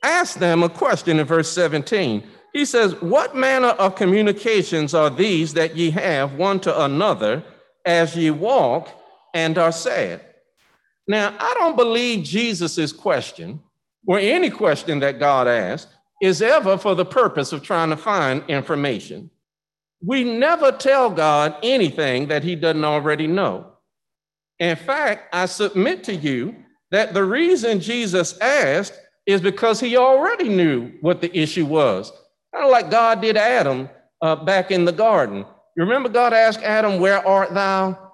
asked 0.02 0.38
them 0.38 0.62
a 0.62 0.68
question 0.68 1.18
in 1.18 1.26
verse 1.26 1.50
17. 1.50 2.25
He 2.52 2.64
says, 2.64 3.00
What 3.02 3.37
manner 3.37 3.68
of 3.68 3.96
communications 3.96 4.94
are 4.94 5.10
these 5.10 5.54
that 5.54 5.76
ye 5.76 5.90
have 5.90 6.34
one 6.34 6.60
to 6.60 6.84
another 6.84 7.42
as 7.84 8.16
ye 8.16 8.30
walk 8.30 8.90
and 9.34 9.58
are 9.58 9.72
sad? 9.72 10.25
Now, 11.06 11.34
I 11.38 11.54
don't 11.54 11.76
believe 11.76 12.25
Jesus' 12.25 12.92
question, 12.92 13.60
or 14.06 14.18
any 14.18 14.50
question 14.50 15.00
that 15.00 15.18
God 15.18 15.48
asked, 15.48 15.88
is 16.20 16.42
ever 16.42 16.76
for 16.76 16.94
the 16.94 17.04
purpose 17.04 17.52
of 17.52 17.62
trying 17.62 17.90
to 17.90 17.96
find 17.96 18.42
information. 18.48 19.30
We 20.04 20.25
never 20.25 20.72
tell 20.72 21.10
God 21.10 21.56
anything 21.62 22.28
that 22.28 22.44
he 22.44 22.54
doesn't 22.54 22.84
already 22.84 23.26
know. 23.26 23.72
In 24.59 24.77
fact, 24.77 25.35
I 25.35 25.47
submit 25.47 26.05
to 26.05 26.15
you 26.15 26.55
that 26.91 27.15
the 27.15 27.25
reason 27.25 27.81
Jesus 27.81 28.38
asked 28.41 28.99
is 29.27 29.41
because 29.41 29.79
he 29.79 29.97
already 29.97 30.49
knew 30.49 30.93
what 31.00 31.21
the 31.21 31.37
issue 31.38 31.67
was. 31.67 32.11
Kind 32.53 32.65
of 32.65 32.71
like 32.71 32.91
God 32.91 33.21
did 33.21 33.37
Adam 33.37 33.88
uh, 34.23 34.37
back 34.37 34.71
in 34.71 34.85
the 34.85 34.93
garden. 34.93 35.45
You 35.77 35.85
remember 35.85 36.09
God 36.09 36.33
asked 36.33 36.62
Adam, 36.62 36.99
Where 36.99 37.25
art 37.27 37.55
thou? 37.55 38.12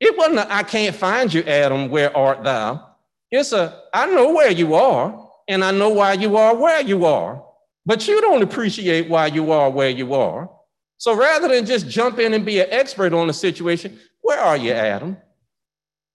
It 0.00 0.16
wasn't 0.16 0.50
I 0.50 0.62
can't 0.62 0.96
find 0.96 1.32
you, 1.32 1.42
Adam, 1.42 1.88
where 1.90 2.16
art 2.16 2.42
thou? 2.42 2.94
It's 3.30 3.52
a, 3.52 3.82
I 3.92 4.06
know 4.06 4.32
where 4.32 4.50
you 4.50 4.74
are, 4.74 5.28
and 5.48 5.64
I 5.64 5.70
know 5.70 5.90
why 5.90 6.14
you 6.14 6.36
are 6.36 6.54
where 6.54 6.80
you 6.80 7.04
are, 7.04 7.44
but 7.86 8.06
you 8.08 8.20
don't 8.20 8.42
appreciate 8.42 9.08
why 9.08 9.26
you 9.26 9.52
are 9.52 9.70
where 9.70 9.90
you 9.90 10.14
are. 10.14 10.50
So 10.98 11.16
rather 11.16 11.48
than 11.48 11.66
just 11.66 11.88
jump 11.88 12.18
in 12.18 12.34
and 12.34 12.44
be 12.44 12.60
an 12.60 12.68
expert 12.70 13.12
on 13.12 13.26
the 13.26 13.32
situation, 13.32 13.98
where 14.22 14.40
are 14.40 14.56
you, 14.56 14.72
Adam? 14.72 15.16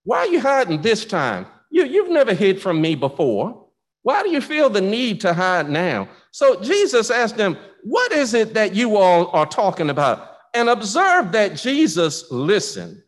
Why 0.10 0.22
are 0.22 0.28
you 0.28 0.42
hiding 0.42 0.82
this 0.82 1.06
time? 1.06 1.46
You, 1.70 1.86
you've 1.86 2.10
never 2.10 2.34
hid 2.34 2.60
from 2.60 2.82
me 2.82 2.96
before. 2.96 3.68
Why 4.02 4.24
do 4.24 4.32
you 4.32 4.42
feel 4.42 4.68
the 4.68 4.82
need 4.82 5.22
to 5.22 5.36
hide 5.36 5.70
now? 5.70 6.10
So 6.32 6.60
Jesus 6.64 7.12
asked 7.12 7.38
them, 7.38 7.56
What 7.84 8.12
is 8.12 8.34
it 8.34 8.56
that 8.56 8.74
you 8.74 8.98
all 8.98 9.28
are 9.34 9.46
talking 9.46 9.92
about? 9.92 10.32
And 10.56 10.68
observe 10.68 11.32
that 11.34 11.58
Jesus 11.58 12.32
listened. 12.32 13.04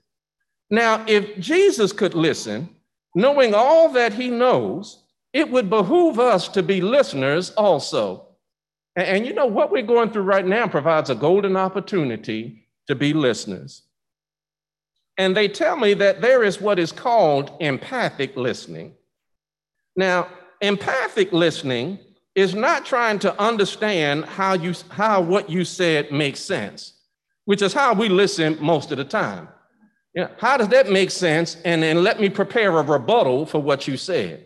Now, 0.69 1.03
if 1.07 1.39
Jesus 1.39 1.91
could 1.91 2.13
listen, 2.13 2.69
knowing 3.15 3.55
all 3.55 3.89
that 3.93 4.13
he 4.13 4.29
knows, 4.29 5.03
it 5.33 5.49
would 5.49 5.71
behoove 5.71 6.19
us 6.19 6.49
to 6.49 6.61
be 6.61 6.81
listeners 6.81 7.49
also. 7.57 8.27
And, 8.95 9.07
and 9.07 9.25
you 9.25 9.33
know 9.33 9.47
what 9.47 9.71
we're 9.71 9.81
going 9.81 10.11
through 10.11 10.21
right 10.21 10.45
now 10.45 10.67
provides 10.67 11.09
a 11.09 11.15
golden 11.15 11.57
opportunity 11.57 12.67
to 12.85 12.93
be 12.93 13.11
listeners. 13.11 13.87
And 15.17 15.35
they 15.35 15.47
tell 15.47 15.75
me 15.75 15.93
that 15.95 16.21
there 16.21 16.43
is 16.43 16.61
what 16.61 16.79
is 16.79 16.91
called 16.91 17.51
empathic 17.59 18.35
listening. 18.35 18.93
Now, 19.95 20.27
empathic 20.61 21.31
listening 21.31 21.99
is 22.33 22.55
not 22.55 22.85
trying 22.85 23.19
to 23.19 23.39
understand 23.41 24.25
how 24.25 24.53
you 24.53 24.73
how 24.89 25.21
what 25.21 25.49
you 25.49 25.65
said 25.65 26.11
makes 26.11 26.39
sense, 26.39 26.93
which 27.45 27.61
is 27.61 27.73
how 27.73 27.93
we 27.93 28.09
listen 28.09 28.57
most 28.61 28.91
of 28.91 28.97
the 28.97 29.03
time. 29.03 29.49
You 30.15 30.23
know, 30.23 30.29
how 30.37 30.57
does 30.57 30.69
that 30.69 30.89
make 30.89 31.11
sense? 31.11 31.57
And 31.65 31.83
then 31.83 32.03
let 32.03 32.19
me 32.19 32.29
prepare 32.29 32.77
a 32.77 32.83
rebuttal 32.83 33.45
for 33.45 33.59
what 33.61 33.87
you 33.87 33.97
said. 33.97 34.45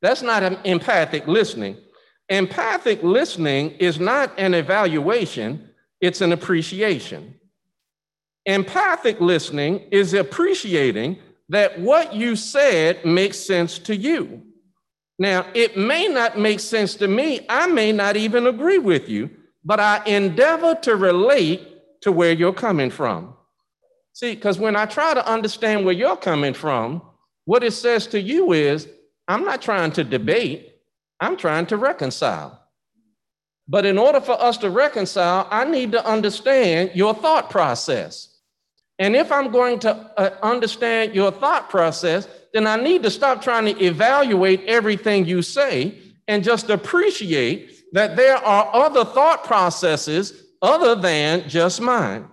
That's 0.00 0.22
not 0.22 0.42
an 0.42 0.58
empathic 0.64 1.26
listening. 1.26 1.76
Empathic 2.28 3.02
listening 3.02 3.72
is 3.72 4.00
not 4.00 4.32
an 4.38 4.54
evaluation, 4.54 5.70
it's 6.00 6.20
an 6.20 6.32
appreciation. 6.32 7.38
Empathic 8.46 9.20
listening 9.20 9.80
is 9.90 10.14
appreciating 10.14 11.18
that 11.48 11.78
what 11.80 12.14
you 12.14 12.36
said 12.36 13.04
makes 13.04 13.38
sense 13.38 13.78
to 13.78 13.96
you. 13.96 14.42
Now, 15.18 15.46
it 15.54 15.76
may 15.76 16.08
not 16.08 16.38
make 16.38 16.60
sense 16.60 16.94
to 16.96 17.08
me. 17.08 17.46
I 17.48 17.66
may 17.68 17.92
not 17.92 18.16
even 18.16 18.46
agree 18.46 18.78
with 18.78 19.08
you, 19.08 19.30
but 19.64 19.80
I 19.80 20.02
endeavor 20.04 20.74
to 20.82 20.96
relate 20.96 22.00
to 22.02 22.12
where 22.12 22.32
you're 22.32 22.52
coming 22.52 22.90
from. 22.90 23.34
See, 24.12 24.34
because 24.34 24.58
when 24.58 24.76
I 24.76 24.86
try 24.86 25.14
to 25.14 25.26
understand 25.26 25.84
where 25.84 25.94
you're 25.94 26.16
coming 26.16 26.54
from, 26.54 27.02
what 27.46 27.64
it 27.64 27.72
says 27.72 28.06
to 28.08 28.20
you 28.20 28.52
is, 28.52 28.88
I'm 29.26 29.44
not 29.44 29.62
trying 29.62 29.92
to 29.92 30.04
debate, 30.04 30.74
I'm 31.20 31.36
trying 31.36 31.66
to 31.66 31.76
reconcile. 31.76 32.60
But 33.66 33.86
in 33.86 33.96
order 33.96 34.20
for 34.20 34.40
us 34.40 34.58
to 34.58 34.70
reconcile, 34.70 35.48
I 35.50 35.64
need 35.64 35.92
to 35.92 36.06
understand 36.06 36.90
your 36.94 37.14
thought 37.14 37.48
process. 37.48 38.33
And 38.98 39.16
if 39.16 39.32
I'm 39.32 39.50
going 39.50 39.80
to 39.80 39.90
uh, 40.16 40.36
understand 40.42 41.14
your 41.14 41.32
thought 41.32 41.68
process, 41.68 42.28
then 42.52 42.66
I 42.66 42.76
need 42.76 43.02
to 43.02 43.10
stop 43.10 43.42
trying 43.42 43.64
to 43.66 43.84
evaluate 43.84 44.64
everything 44.66 45.24
you 45.24 45.42
say 45.42 45.98
and 46.28 46.44
just 46.44 46.70
appreciate 46.70 47.92
that 47.92 48.16
there 48.16 48.36
are 48.36 48.70
other 48.72 49.04
thought 49.04 49.44
processes 49.44 50.44
other 50.62 50.94
than 50.94 51.48
just 51.48 51.80
mine. 51.80 52.28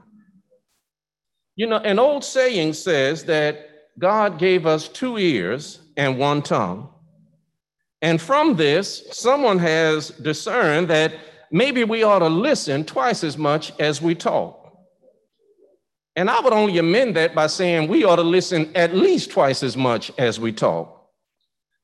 You 1.55 1.67
know, 1.67 1.77
an 1.77 1.99
old 1.99 2.23
saying 2.23 2.73
says 2.73 3.25
that 3.25 3.67
God 3.99 4.39
gave 4.39 4.65
us 4.65 4.87
two 4.87 5.17
ears 5.17 5.79
and 5.97 6.17
one 6.17 6.41
tongue. 6.41 6.89
And 8.01 8.21
from 8.21 8.55
this, 8.55 9.03
someone 9.11 9.59
has 9.59 10.09
discerned 10.09 10.87
that 10.89 11.13
maybe 11.51 11.83
we 11.83 12.03
ought 12.03 12.19
to 12.19 12.29
listen 12.29 12.83
twice 12.83 13.23
as 13.23 13.37
much 13.37 13.73
as 13.79 14.01
we 14.01 14.15
talk. 14.15 14.60
And 16.15 16.29
I 16.29 16.39
would 16.41 16.53
only 16.53 16.77
amend 16.77 17.15
that 17.15 17.33
by 17.33 17.47
saying 17.47 17.87
we 17.87 18.03
ought 18.03 18.17
to 18.17 18.23
listen 18.23 18.71
at 18.75 18.95
least 18.95 19.31
twice 19.31 19.63
as 19.63 19.77
much 19.77 20.11
as 20.17 20.39
we 20.39 20.51
talk. 20.51 21.09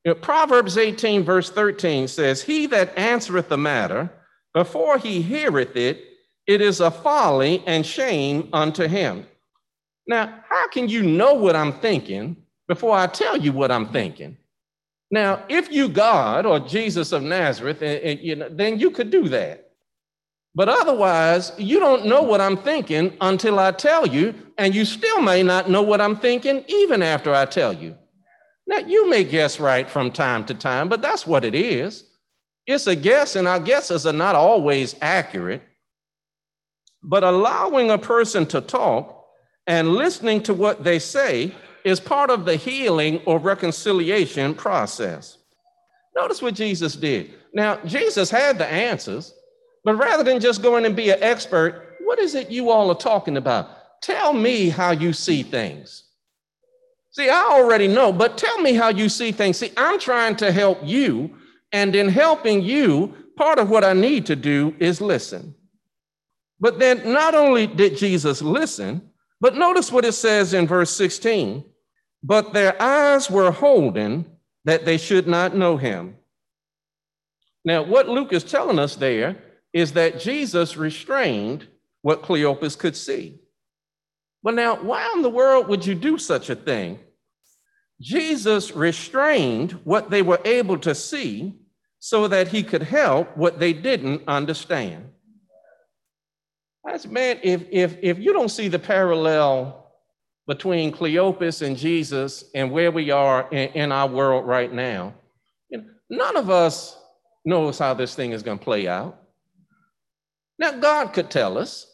You 0.04 0.12
know, 0.12 0.20
Proverbs 0.20 0.76
18, 0.76 1.22
verse 1.24 1.50
13 1.50 2.08
says, 2.08 2.42
He 2.42 2.66
that 2.66 2.96
answereth 2.96 3.48
the 3.48 3.58
matter, 3.58 4.10
before 4.54 4.98
he 4.98 5.22
heareth 5.22 5.76
it, 5.76 6.04
it 6.46 6.60
is 6.60 6.80
a 6.80 6.90
folly 6.90 7.62
and 7.66 7.84
shame 7.84 8.48
unto 8.52 8.86
him. 8.86 9.26
Now, 10.06 10.42
how 10.48 10.68
can 10.68 10.88
you 10.88 11.02
know 11.02 11.34
what 11.34 11.54
I'm 11.54 11.74
thinking 11.74 12.36
before 12.66 12.96
I 12.96 13.06
tell 13.06 13.36
you 13.36 13.52
what 13.52 13.70
I'm 13.70 13.88
thinking? 13.88 14.36
Now, 15.10 15.44
if 15.48 15.70
you 15.70 15.88
God 15.88 16.46
or 16.46 16.58
Jesus 16.60 17.12
of 17.12 17.22
Nazareth, 17.22 17.82
and, 17.82 18.00
and, 18.00 18.20
you 18.20 18.36
know, 18.36 18.48
then 18.50 18.78
you 18.78 18.90
could 18.90 19.10
do 19.10 19.28
that. 19.28 19.67
But 20.54 20.68
otherwise, 20.68 21.52
you 21.58 21.78
don't 21.78 22.06
know 22.06 22.22
what 22.22 22.40
I'm 22.40 22.56
thinking 22.56 23.16
until 23.20 23.58
I 23.58 23.72
tell 23.72 24.06
you, 24.06 24.34
and 24.56 24.74
you 24.74 24.84
still 24.84 25.20
may 25.20 25.42
not 25.42 25.70
know 25.70 25.82
what 25.82 26.00
I'm 26.00 26.16
thinking 26.16 26.64
even 26.68 27.02
after 27.02 27.34
I 27.34 27.44
tell 27.44 27.72
you. 27.72 27.96
Now, 28.66 28.78
you 28.78 29.08
may 29.08 29.24
guess 29.24 29.60
right 29.60 29.88
from 29.88 30.10
time 30.10 30.44
to 30.46 30.54
time, 30.54 30.88
but 30.88 31.00
that's 31.00 31.26
what 31.26 31.44
it 31.44 31.54
is. 31.54 32.04
It's 32.66 32.86
a 32.86 32.96
guess, 32.96 33.36
and 33.36 33.48
our 33.48 33.60
guesses 33.60 34.06
are 34.06 34.12
not 34.12 34.34
always 34.34 34.94
accurate. 35.00 35.62
But 37.02 37.24
allowing 37.24 37.90
a 37.90 37.98
person 37.98 38.44
to 38.46 38.60
talk 38.60 39.26
and 39.66 39.94
listening 39.94 40.42
to 40.44 40.54
what 40.54 40.84
they 40.84 40.98
say 40.98 41.54
is 41.84 42.00
part 42.00 42.30
of 42.30 42.44
the 42.44 42.56
healing 42.56 43.22
or 43.24 43.38
reconciliation 43.38 44.54
process. 44.54 45.38
Notice 46.16 46.42
what 46.42 46.54
Jesus 46.54 46.96
did. 46.96 47.32
Now, 47.54 47.76
Jesus 47.84 48.30
had 48.30 48.58
the 48.58 48.66
answers, 48.66 49.32
but 49.88 49.96
rather 49.96 50.22
than 50.22 50.38
just 50.38 50.60
going 50.60 50.84
and 50.84 50.94
be 50.94 51.08
an 51.08 51.16
expert, 51.22 51.96
what 52.00 52.18
is 52.18 52.34
it 52.34 52.50
you 52.50 52.68
all 52.68 52.90
are 52.90 52.94
talking 52.94 53.38
about? 53.38 54.02
Tell 54.02 54.34
me 54.34 54.68
how 54.68 54.90
you 54.90 55.14
see 55.14 55.42
things. 55.42 56.04
See, 57.12 57.30
I 57.30 57.48
already 57.52 57.88
know, 57.88 58.12
but 58.12 58.36
tell 58.36 58.60
me 58.60 58.74
how 58.74 58.90
you 58.90 59.08
see 59.08 59.32
things. 59.32 59.56
See, 59.56 59.72
I'm 59.78 59.98
trying 59.98 60.36
to 60.36 60.52
help 60.52 60.78
you, 60.84 61.34
and 61.72 61.96
in 61.96 62.10
helping 62.10 62.60
you, 62.60 63.14
part 63.34 63.58
of 63.58 63.70
what 63.70 63.82
I 63.82 63.94
need 63.94 64.26
to 64.26 64.36
do 64.36 64.74
is 64.78 65.00
listen. 65.00 65.54
But 66.60 66.78
then 66.78 67.10
not 67.10 67.34
only 67.34 67.66
did 67.66 67.96
Jesus 67.96 68.42
listen, 68.42 69.10
but 69.40 69.56
notice 69.56 69.90
what 69.90 70.04
it 70.04 70.12
says 70.12 70.52
in 70.52 70.66
verse 70.66 70.94
16 70.94 71.64
but 72.22 72.52
their 72.52 72.80
eyes 72.82 73.30
were 73.30 73.52
holden 73.52 74.26
that 74.64 74.84
they 74.84 74.98
should 74.98 75.28
not 75.28 75.56
know 75.56 75.76
him. 75.76 76.16
Now, 77.64 77.84
what 77.84 78.08
Luke 78.08 78.32
is 78.32 78.42
telling 78.42 78.78
us 78.78 78.96
there 78.96 79.47
is 79.72 79.92
that 79.92 80.20
Jesus 80.20 80.76
restrained 80.76 81.66
what 82.02 82.22
Cleopas 82.22 82.78
could 82.78 82.96
see. 82.96 83.40
But 84.42 84.54
now, 84.54 84.76
why 84.76 85.10
in 85.14 85.22
the 85.22 85.30
world 85.30 85.68
would 85.68 85.84
you 85.84 85.94
do 85.94 86.16
such 86.16 86.48
a 86.48 86.54
thing? 86.54 86.98
Jesus 88.00 88.72
restrained 88.72 89.72
what 89.84 90.10
they 90.10 90.22
were 90.22 90.40
able 90.44 90.78
to 90.78 90.94
see 90.94 91.58
so 91.98 92.28
that 92.28 92.48
he 92.48 92.62
could 92.62 92.82
help 92.82 93.36
what 93.36 93.58
they 93.58 93.72
didn't 93.72 94.22
understand. 94.28 95.10
That's 96.84 97.06
man, 97.06 97.40
if 97.42 97.64
if 97.70 97.96
if 98.00 98.18
you 98.18 98.32
don't 98.32 98.48
see 98.48 98.68
the 98.68 98.78
parallel 98.78 99.92
between 100.46 100.92
Cleopas 100.92 101.60
and 101.60 101.76
Jesus 101.76 102.44
and 102.54 102.70
where 102.70 102.90
we 102.90 103.10
are 103.10 103.48
in, 103.50 103.68
in 103.70 103.92
our 103.92 104.08
world 104.08 104.46
right 104.46 104.72
now, 104.72 105.12
none 106.08 106.36
of 106.36 106.48
us 106.48 106.96
knows 107.44 107.78
how 107.78 107.92
this 107.94 108.14
thing 108.14 108.32
is 108.32 108.42
going 108.42 108.58
to 108.58 108.64
play 108.64 108.88
out. 108.88 109.20
Now, 110.58 110.72
God 110.72 111.12
could 111.12 111.30
tell 111.30 111.56
us, 111.58 111.86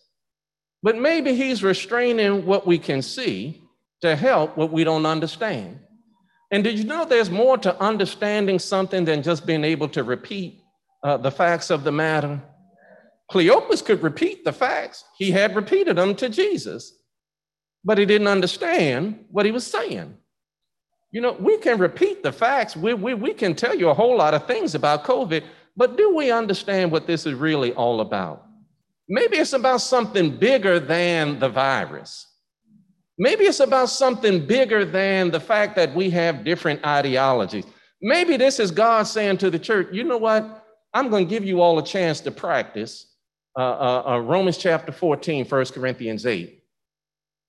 but 0.83 0.97
maybe 0.97 1.35
He's 1.35 1.63
restraining 1.63 2.47
what 2.47 2.67
we 2.67 2.79
can 2.79 3.03
see 3.03 3.63
to 4.01 4.17
help 4.17 4.57
what 4.57 4.71
we 4.71 4.85
don't 4.85 5.07
understand. 5.07 5.81
And 6.51 6.63
did 6.63 6.79
you 6.79 6.85
know 6.85 7.05
there's 7.05 7.31
more 7.31 7.59
to 7.59 7.79
understanding 7.81 8.59
something 8.59 9.05
than 9.05 9.23
just 9.23 9.47
being 9.47 9.65
able 9.65 9.89
to 9.89 10.05
repeat 10.05 10.61
uh, 11.03 11.17
the 11.17 11.31
facts 11.31 11.71
of 11.71 11.85
the 11.85 11.93
matter? 11.93 12.41
Cleopas 13.31 13.85
could 13.85 14.03
repeat 14.03 14.45
the 14.45 14.53
facts. 14.53 15.05
He 15.17 15.31
had 15.31 15.57
repeated 15.57 15.97
them 15.97 16.15
to 16.17 16.29
Jesus, 16.29 16.93
but 17.83 17.99
he 17.99 18.07
didn't 18.07 18.29
understand 18.29 19.25
what 19.31 19.47
he 19.47 19.53
was 19.53 19.67
saying. 19.67 20.17
You 21.11 21.21
know, 21.21 21.33
we 21.33 21.59
can 21.59 21.79
repeat 21.79 22.23
the 22.23 22.33
facts, 22.33 22.77
we, 22.77 22.93
we, 22.93 23.15
we 23.15 23.33
can 23.33 23.55
tell 23.55 23.75
you 23.75 23.89
a 23.89 23.95
whole 23.95 24.17
lot 24.17 24.35
of 24.35 24.47
things 24.47 24.75
about 24.75 25.05
COVID, 25.05 25.45
but 25.77 25.97
do 25.97 26.15
we 26.15 26.31
understand 26.31 26.93
what 26.93 27.07
this 27.07 27.25
is 27.25 27.35
really 27.35 27.73
all 27.73 28.01
about? 28.01 28.47
Maybe 29.09 29.37
it's 29.37 29.53
about 29.53 29.81
something 29.81 30.37
bigger 30.37 30.81
than 30.81 31.39
the 31.39 31.49
virus. 31.49 32.27
Maybe 33.19 33.45
it's 33.45 33.61
about 33.61 33.91
something 33.91 34.47
bigger 34.47 34.85
than 34.85 35.31
the 35.31 35.41
fact 35.41 35.77
that 35.77 35.95
we 35.95 36.11
have 36.11 36.45
different 36.45 36.85
ideologies. 36.85 37.65
Maybe 38.03 38.37
this 38.37 38.59
is 38.59 38.71
God 38.71 39.05
saying 39.05 39.39
to 39.39 39.51
the 39.51 39.59
church, 39.59 39.89
you 39.93 40.05
know 40.05 40.19
what? 40.19 40.67
I'm 40.93 41.11
going 41.11 41.27
to 41.27 41.31
give 41.31 41.45
you 41.45 41.61
all 41.61 41.79
a 41.79 41.85
chance 41.85 42.21
to 42.21 42.31
practice 42.31 43.07
uh, 43.57 43.63
uh, 43.63 44.03
uh, 44.07 44.19
Romans 44.19 44.57
chapter 44.57 44.91
14, 44.91 45.45
1 45.45 45.65
Corinthians 45.67 46.27
8. 46.27 46.61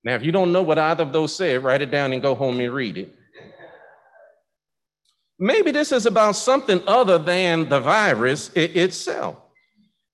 Now, 0.04 0.14
if 0.14 0.24
you 0.24 0.32
don't 0.32 0.52
know 0.52 0.62
what 0.62 0.78
either 0.78 1.04
of 1.04 1.12
those 1.12 1.36
said, 1.36 1.64
write 1.64 1.82
it 1.82 1.90
down 1.90 2.14
and 2.14 2.22
go 2.22 2.36
home 2.36 2.60
and 2.60 2.72
read 2.72 2.98
it. 2.98 3.16
Maybe 5.40 5.72
this 5.72 5.92
is 5.92 6.06
about 6.06 6.36
something 6.36 6.82
other 6.88 7.18
than 7.18 7.68
the 7.68 7.80
virus 7.80 8.52
it 8.56 8.76
itself. 8.76 9.38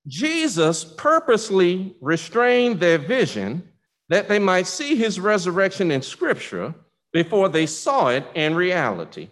Jesus 0.07 0.83
purposely 0.83 1.95
restrained 2.01 2.79
their 2.79 2.97
vision 2.97 3.67
that 4.09 4.27
they 4.27 4.39
might 4.39 4.67
see 4.67 4.95
his 4.95 5.19
resurrection 5.19 5.91
in 5.91 6.01
scripture 6.01 6.73
before 7.13 7.49
they 7.49 7.65
saw 7.65 8.09
it 8.09 8.25
in 8.35 8.55
reality. 8.55 9.29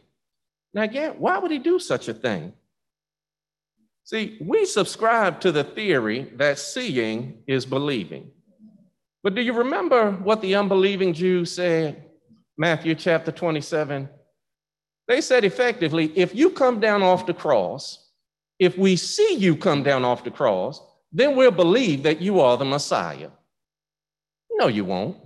Now, 0.74 0.84
again, 0.84 1.16
why 1.18 1.38
would 1.38 1.52
he 1.52 1.60
do 1.60 1.80
such 1.80 2.08
a 2.08 2.14
thing? 2.14 2.54
See, 4.04 4.38
we 4.42 4.66
subscribe 4.66 5.40
to 5.42 5.52
the 5.52 5.64
theory 5.64 6.32
that 6.36 6.60
seeing 6.60 7.44
is 7.48 7.66
believing. 7.66 8.32
But 9.22 9.36
do 9.36 9.42
you 9.42 9.54
remember 9.54 10.12
what 10.12 10.42
the 10.42 10.56
unbelieving 10.56 11.14
Jews 11.14 11.52
said? 11.52 12.06
Matthew 12.58 12.96
chapter 12.96 13.32
27. 13.32 14.10
They 15.08 15.22
said 15.22 15.44
effectively, 15.44 16.12
if 16.16 16.36
you 16.36 16.50
come 16.50 16.80
down 16.80 17.02
off 17.02 17.26
the 17.26 17.34
cross, 17.34 18.09
if 18.60 18.78
we 18.78 18.96
see 18.96 19.36
you 19.36 19.56
come 19.56 19.84
down 19.84 20.04
off 20.04 20.24
the 20.24 20.32
cross, 20.32 20.82
then 21.12 21.36
we'll 21.36 21.52
believe 21.52 22.04
that 22.04 22.22
you 22.22 22.40
are 22.42 22.58
the 22.58 22.66
Messiah. 22.66 23.30
No, 24.52 24.68
you 24.68 24.86
won't. 24.86 25.18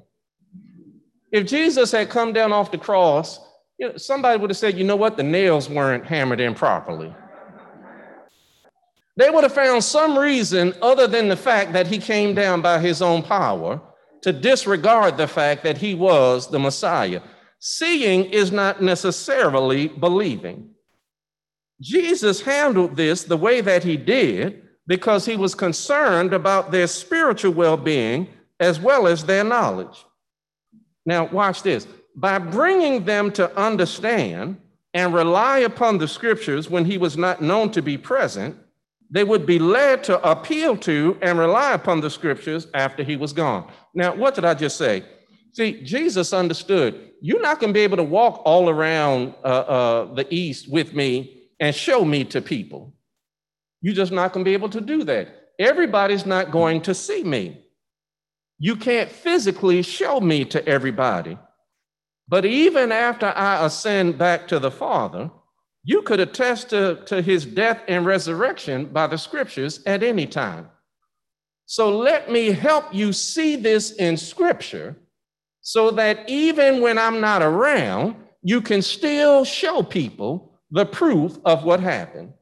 If 1.31 1.47
Jesus 1.47 1.91
had 1.91 2.09
come 2.09 2.31
down 2.31 2.53
off 2.53 2.71
the 2.71 2.77
cross, 2.77 3.39
you 3.79 3.89
know, 3.89 3.97
somebody 3.97 4.39
would 4.39 4.51
have 4.51 4.57
said, 4.57 4.77
you 4.77 4.83
know 4.83 4.95
what, 4.95 5.17
the 5.17 5.23
nails 5.23 5.67
weren't 5.67 6.05
hammered 6.05 6.39
in 6.39 6.53
properly. 6.53 7.13
They 9.17 9.29
would 9.29 9.43
have 9.43 9.53
found 9.53 9.83
some 9.83 10.17
reason 10.17 10.73
other 10.81 11.07
than 11.07 11.27
the 11.27 11.35
fact 11.35 11.73
that 11.73 11.87
he 11.87 11.97
came 11.97 12.33
down 12.33 12.61
by 12.61 12.79
his 12.79 13.01
own 13.01 13.23
power 13.23 13.81
to 14.21 14.31
disregard 14.31 15.17
the 15.17 15.27
fact 15.27 15.63
that 15.63 15.77
he 15.77 15.95
was 15.95 16.49
the 16.49 16.59
Messiah. 16.59 17.21
Seeing 17.59 18.25
is 18.25 18.51
not 18.51 18.81
necessarily 18.81 19.87
believing. 19.87 20.69
Jesus 21.81 22.41
handled 22.41 22.95
this 22.95 23.23
the 23.23 23.37
way 23.37 23.61
that 23.61 23.83
he 23.83 23.97
did 23.97 24.63
because 24.87 25.25
he 25.25 25.35
was 25.35 25.55
concerned 25.55 26.33
about 26.33 26.71
their 26.71 26.87
spiritual 26.87 27.53
well 27.53 27.77
being 27.77 28.27
as 28.59 28.79
well 28.79 29.07
as 29.07 29.25
their 29.25 29.43
knowledge. 29.43 30.05
Now, 31.05 31.25
watch 31.25 31.63
this. 31.63 31.87
By 32.15 32.37
bringing 32.37 33.05
them 33.05 33.31
to 33.33 33.55
understand 33.57 34.57
and 34.93 35.13
rely 35.13 35.59
upon 35.59 35.97
the 35.97 36.07
scriptures 36.07 36.69
when 36.69 36.85
he 36.85 36.97
was 36.97 37.17
not 37.17 37.41
known 37.41 37.71
to 37.71 37.81
be 37.81 37.97
present, 37.97 38.55
they 39.09 39.23
would 39.23 39.45
be 39.45 39.59
led 39.59 40.03
to 40.05 40.21
appeal 40.29 40.77
to 40.77 41.17
and 41.21 41.37
rely 41.37 41.73
upon 41.73 42.01
the 42.01 42.09
scriptures 42.09 42.67
after 42.73 43.03
he 43.03 43.15
was 43.15 43.33
gone. 43.33 43.69
Now, 43.93 44.15
what 44.15 44.35
did 44.35 44.45
I 44.45 44.53
just 44.53 44.77
say? 44.77 45.03
See, 45.51 45.83
Jesus 45.83 46.33
understood 46.33 47.11
you're 47.21 47.41
not 47.41 47.59
going 47.59 47.71
to 47.71 47.77
be 47.77 47.83
able 47.83 47.97
to 47.97 48.03
walk 48.03 48.41
all 48.43 48.69
around 48.69 49.33
uh, 49.43 49.47
uh, 49.47 50.13
the 50.13 50.27
East 50.33 50.69
with 50.69 50.93
me 50.93 51.42
and 51.59 51.75
show 51.75 52.03
me 52.03 52.23
to 52.25 52.41
people. 52.41 52.93
You're 53.81 53.93
just 53.93 54.11
not 54.11 54.33
going 54.33 54.43
to 54.43 54.49
be 54.49 54.53
able 54.53 54.69
to 54.69 54.81
do 54.81 55.03
that. 55.03 55.27
Everybody's 55.59 56.25
not 56.25 56.51
going 56.51 56.81
to 56.83 56.93
see 56.93 57.23
me. 57.23 57.63
You 58.59 58.75
can't 58.75 59.11
physically 59.11 59.81
show 59.81 60.19
me 60.19 60.45
to 60.45 60.65
everybody. 60.67 61.37
But 62.27 62.45
even 62.45 62.91
after 62.91 63.27
I 63.35 63.65
ascend 63.65 64.17
back 64.17 64.47
to 64.47 64.59
the 64.59 64.71
Father, 64.71 65.29
you 65.83 66.01
could 66.01 66.21
attest 66.21 66.69
to, 66.69 67.03
to 67.05 67.21
his 67.21 67.45
death 67.45 67.81
and 67.87 68.05
resurrection 68.05 68.85
by 68.85 69.07
the 69.07 69.17
scriptures 69.17 69.81
at 69.85 70.01
any 70.01 70.25
time. 70.25 70.69
So 71.65 71.97
let 71.97 72.31
me 72.31 72.51
help 72.51 72.93
you 72.93 73.11
see 73.13 73.55
this 73.55 73.91
in 73.93 74.15
scripture 74.15 74.95
so 75.61 75.91
that 75.91 76.29
even 76.29 76.81
when 76.81 76.97
I'm 76.97 77.19
not 77.19 77.41
around, 77.41 78.15
you 78.41 78.61
can 78.61 78.81
still 78.81 79.43
show 79.45 79.81
people 79.83 80.52
the 80.73 80.85
proof 80.85 81.37
of 81.45 81.63
what 81.63 81.79
happened. 81.79 82.33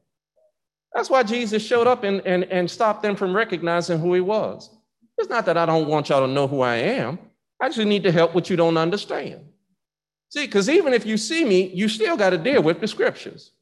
That's 0.94 1.10
why 1.10 1.22
Jesus 1.22 1.64
showed 1.64 1.86
up 1.86 2.02
and, 2.02 2.22
and, 2.26 2.44
and 2.44 2.70
stopped 2.70 3.02
them 3.02 3.14
from 3.14 3.36
recognizing 3.36 3.98
who 3.98 4.14
he 4.14 4.20
was. 4.20 4.70
It's 5.18 5.28
not 5.28 5.44
that 5.46 5.58
I 5.58 5.66
don't 5.66 5.86
want 5.86 6.08
y'all 6.08 6.26
to 6.26 6.32
know 6.32 6.48
who 6.48 6.62
I 6.62 6.76
am. 6.76 7.18
I 7.60 7.68
just 7.68 7.86
need 7.86 8.02
to 8.04 8.10
help 8.10 8.34
what 8.34 8.48
you 8.48 8.56
don't 8.56 8.78
understand. 8.78 9.44
See, 10.30 10.46
because 10.46 10.70
even 10.70 10.94
if 10.94 11.04
you 11.04 11.18
see 11.18 11.44
me, 11.44 11.68
you 11.74 11.88
still 11.88 12.16
got 12.16 12.30
to 12.30 12.38
deal 12.38 12.62
with 12.62 12.80
the 12.80 12.88
scriptures. 12.88 13.52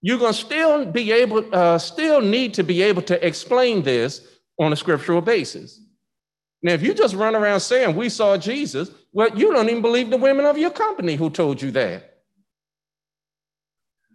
You're 0.00 0.18
going 0.18 0.32
to 0.32 0.38
still 0.38 0.86
be 0.86 1.10
able, 1.10 1.52
uh, 1.52 1.78
still 1.78 2.20
need 2.20 2.54
to 2.54 2.62
be 2.62 2.82
able 2.82 3.02
to 3.02 3.26
explain 3.26 3.82
this 3.82 4.24
on 4.60 4.72
a 4.72 4.76
scriptural 4.76 5.20
basis. 5.20 5.80
Now, 6.62 6.72
if 6.72 6.82
you 6.82 6.94
just 6.94 7.16
run 7.16 7.34
around 7.34 7.60
saying 7.60 7.96
we 7.96 8.08
saw 8.08 8.36
Jesus, 8.36 8.92
well, 9.12 9.36
you 9.36 9.52
don't 9.52 9.68
even 9.68 9.82
believe 9.82 10.08
the 10.08 10.16
women 10.16 10.44
of 10.44 10.56
your 10.56 10.70
company 10.70 11.16
who 11.16 11.30
told 11.30 11.60
you 11.60 11.72
that. 11.72 12.17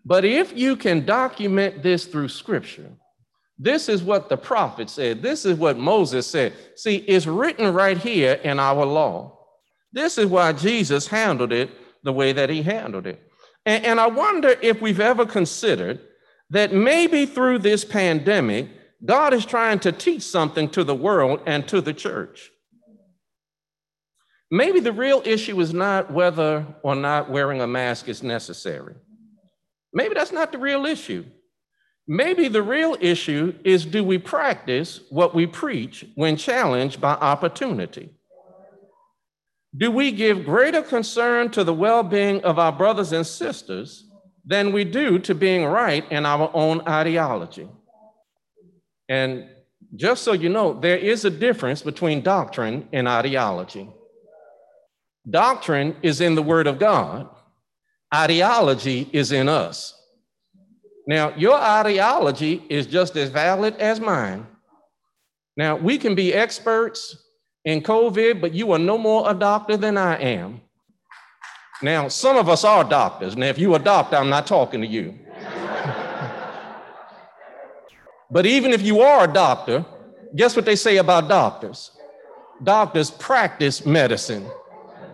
But 0.05 0.25
if 0.25 0.55
you 0.55 0.75
can 0.75 1.05
document 1.05 1.81
this 1.81 2.05
through 2.05 2.29
scripture, 2.29 2.91
this 3.57 3.87
is 3.87 4.03
what 4.03 4.29
the 4.29 4.37
prophet 4.37 4.89
said. 4.89 5.21
This 5.21 5.45
is 5.45 5.57
what 5.57 5.77
Moses 5.77 6.27
said. 6.27 6.53
See, 6.75 6.97
it's 6.97 7.27
written 7.27 7.73
right 7.73 7.97
here 7.97 8.33
in 8.43 8.59
our 8.59 8.85
law. 8.85 9.39
This 9.91 10.17
is 10.17 10.25
why 10.25 10.53
Jesus 10.53 11.07
handled 11.07 11.53
it 11.53 11.69
the 12.03 12.11
way 12.11 12.33
that 12.33 12.49
he 12.49 12.63
handled 12.63 13.07
it. 13.07 13.21
And, 13.65 13.85
and 13.85 13.99
I 13.99 14.07
wonder 14.07 14.55
if 14.61 14.81
we've 14.81 14.99
ever 14.99 15.25
considered 15.25 16.01
that 16.49 16.73
maybe 16.73 17.25
through 17.25 17.59
this 17.59 17.85
pandemic, 17.85 18.69
God 19.05 19.33
is 19.33 19.45
trying 19.45 19.79
to 19.79 19.91
teach 19.91 20.23
something 20.23 20.69
to 20.69 20.83
the 20.83 20.95
world 20.95 21.41
and 21.45 21.67
to 21.67 21.79
the 21.79 21.93
church. 21.93 22.49
Maybe 24.51 24.79
the 24.79 24.93
real 24.93 25.21
issue 25.25 25.59
is 25.61 25.73
not 25.73 26.11
whether 26.11 26.65
or 26.83 26.95
not 26.95 27.29
wearing 27.29 27.61
a 27.61 27.67
mask 27.67 28.07
is 28.09 28.21
necessary. 28.21 28.95
Maybe 29.93 30.15
that's 30.15 30.31
not 30.31 30.51
the 30.51 30.57
real 30.57 30.85
issue. 30.85 31.25
Maybe 32.07 32.47
the 32.47 32.63
real 32.63 32.97
issue 32.99 33.53
is 33.63 33.85
do 33.85 34.03
we 34.03 34.17
practice 34.17 34.99
what 35.09 35.33
we 35.33 35.47
preach 35.47 36.05
when 36.15 36.35
challenged 36.35 36.99
by 36.99 37.13
opportunity? 37.13 38.09
Do 39.75 39.89
we 39.89 40.11
give 40.11 40.45
greater 40.45 40.81
concern 40.81 41.49
to 41.51 41.63
the 41.63 41.73
well 41.73 42.03
being 42.03 42.43
of 42.43 42.59
our 42.59 42.71
brothers 42.71 43.11
and 43.11 43.25
sisters 43.25 44.05
than 44.45 44.73
we 44.73 44.83
do 44.83 45.17
to 45.19 45.33
being 45.33 45.65
right 45.65 46.09
in 46.11 46.25
our 46.25 46.51
own 46.53 46.81
ideology? 46.87 47.69
And 49.07 49.47
just 49.95 50.23
so 50.23 50.33
you 50.33 50.49
know, 50.49 50.79
there 50.79 50.97
is 50.97 51.23
a 51.23 51.29
difference 51.29 51.81
between 51.81 52.21
doctrine 52.21 52.87
and 52.91 53.07
ideology. 53.07 53.89
Doctrine 55.29 55.95
is 56.01 56.19
in 56.19 56.35
the 56.35 56.43
Word 56.43 56.67
of 56.67 56.79
God, 56.79 57.29
ideology 58.13 59.09
is 59.11 59.31
in 59.31 59.49
us. 59.49 59.99
Now, 61.07 61.33
your 61.35 61.55
ideology 61.55 62.63
is 62.69 62.85
just 62.85 63.17
as 63.17 63.29
valid 63.29 63.75
as 63.77 63.99
mine. 63.99 64.45
Now, 65.57 65.75
we 65.75 65.97
can 65.97 66.15
be 66.15 66.33
experts 66.33 67.17
in 67.65 67.81
COVID, 67.81 68.41
but 68.41 68.53
you 68.53 68.71
are 68.71 68.79
no 68.79 68.97
more 68.97 69.29
a 69.29 69.33
doctor 69.33 69.77
than 69.77 69.97
I 69.97 70.17
am. 70.17 70.61
Now, 71.81 72.07
some 72.07 72.37
of 72.37 72.47
us 72.47 72.63
are 72.63 72.83
doctors. 72.83 73.35
Now, 73.35 73.47
if 73.47 73.57
you're 73.57 73.75
a 73.75 73.79
doctor, 73.79 74.15
I'm 74.15 74.29
not 74.29 74.47
talking 74.47 74.81
to 74.81 74.87
you. 74.87 75.19
but 78.31 78.45
even 78.45 78.71
if 78.71 78.81
you 78.81 79.01
are 79.01 79.29
a 79.29 79.33
doctor, 79.33 79.85
guess 80.35 80.55
what 80.55 80.65
they 80.65 80.77
say 80.77 80.97
about 80.97 81.27
doctors? 81.27 81.91
Doctors 82.63 83.11
practice 83.11 83.85
medicine. 83.85 84.47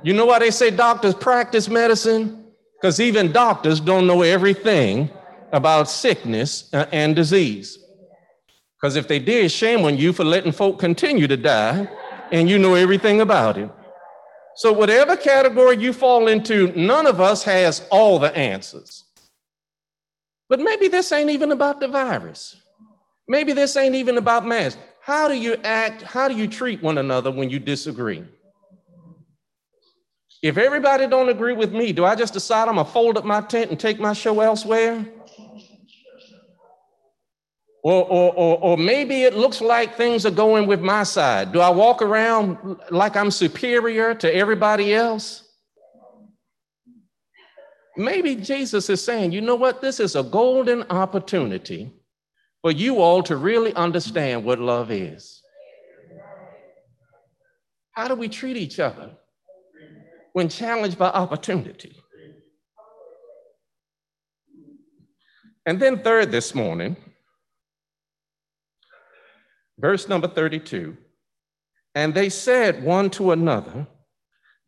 You 0.04 0.14
know 0.14 0.28
why 0.28 0.40
they 0.40 0.52
say 0.52 0.70
doctors 0.70 1.16
practice 1.16 1.68
medicine? 1.68 2.49
Because 2.80 3.00
even 3.00 3.32
doctors 3.32 3.80
don't 3.80 4.08
know 4.08 4.22
everything 4.22 5.10
about 5.52 5.90
sickness 5.90 6.74
uh, 6.74 6.86
and 6.92 7.16
disease. 7.16 7.78
Because 8.80 8.96
if 8.96 9.08
they 9.08 9.20
did, 9.20 9.52
shame 9.52 9.84
on 9.84 9.98
you 9.98 10.14
for 10.14 10.24
letting 10.24 10.54
folk 10.54 10.80
continue 10.80 11.28
to 11.28 11.36
die 11.36 11.88
and 12.32 12.50
you 12.50 12.58
know 12.58 12.76
everything 12.76 13.22
about 13.22 13.58
it. 13.58 13.70
So, 14.56 14.72
whatever 14.72 15.16
category 15.16 15.78
you 15.78 15.94
fall 15.94 16.28
into, 16.28 16.72
none 16.76 17.08
of 17.08 17.20
us 17.20 17.44
has 17.44 17.88
all 17.92 18.20
the 18.20 18.36
answers. 18.36 19.06
But 20.48 20.60
maybe 20.60 20.88
this 20.88 21.12
ain't 21.12 21.30
even 21.30 21.52
about 21.52 21.80
the 21.80 21.88
virus. 21.88 22.58
Maybe 23.28 23.54
this 23.54 23.78
ain't 23.78 23.96
even 23.96 24.18
about 24.18 24.46
masks. 24.46 24.82
How 25.02 25.28
do 25.28 25.36
you 25.36 25.56
act? 25.64 26.02
How 26.02 26.28
do 26.28 26.36
you 26.36 26.48
treat 26.48 26.82
one 26.82 26.98
another 26.98 27.32
when 27.32 27.50
you 27.50 27.60
disagree? 27.60 28.24
If 30.42 30.58
everybody 30.58 31.06
don't 31.08 31.28
agree 31.28 31.54
with 31.54 31.74
me, 31.74 31.92
do 31.92 32.06
I 32.06 32.16
just 32.16 32.34
decide 32.34 32.70
I'm 32.70 32.76
gonna 32.76 32.86
fold 32.86 33.18
up 33.18 33.26
my 33.26 33.42
tent 33.42 33.72
and 33.72 33.80
take 33.80 34.00
my 34.00 34.14
show 34.14 34.40
elsewhere? 34.40 35.06
Or, 37.82 38.04
or, 38.04 38.34
or, 38.34 38.58
or 38.60 38.78
maybe 38.78 39.24
it 39.24 39.36
looks 39.36 39.62
like 39.62 39.96
things 39.96 40.26
are 40.26 40.32
going 40.32 40.68
with 40.68 40.82
my 40.82 41.04
side. 41.04 41.54
Do 41.54 41.62
I 41.62 41.70
walk 41.70 42.02
around 42.02 42.78
like 42.90 43.16
I'm 43.16 43.32
superior 43.32 44.14
to 44.16 44.34
everybody 44.34 44.94
else? 44.94 45.46
Maybe 47.96 48.36
Jesus 48.36 48.90
is 48.90 49.04
saying, 49.04 49.32
you 49.32 49.42
know 49.42 49.56
what? 49.56 49.82
This 49.82 50.00
is 50.00 50.16
a 50.16 50.24
golden 50.24 50.84
opportunity 50.84 51.92
for 52.62 52.72
you 52.72 53.02
all 53.02 53.24
to 53.24 53.36
really 53.36 53.74
understand 53.76 54.44
what 54.44 54.60
love 54.60 54.92
is. 54.92 55.42
How 57.92 58.08
do 58.08 58.16
we 58.16 58.30
treat 58.30 58.56
each 58.56 58.80
other 58.80 59.12
when 60.34 60.50
challenged 60.50 60.98
by 60.98 61.10
opportunity? 61.10 61.96
And 65.66 65.80
then, 65.80 66.00
third, 66.02 66.32
this 66.32 66.56
morning, 66.56 66.96
Verse 69.80 70.10
number 70.10 70.28
32 70.28 70.98
And 71.96 72.14
they 72.14 72.30
said 72.30 72.84
one 72.84 73.10
to 73.12 73.32
another, 73.32 73.88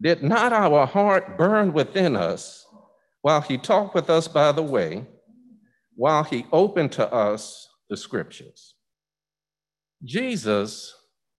Did 0.02 0.24
not 0.24 0.54
our 0.54 0.88
heart 0.88 1.38
burn 1.38 1.74
within 1.74 2.16
us 2.16 2.66
while 3.22 3.42
he 3.42 3.58
talked 3.58 3.94
with 3.94 4.10
us 4.10 4.28
by 4.28 4.52
the 4.52 4.64
way, 4.64 5.06
while 5.96 6.24
he 6.24 6.46
opened 6.52 6.94
to 6.94 7.14
us 7.14 7.68
the 7.90 7.98
scriptures? 7.98 8.76
Jesus 10.04 10.96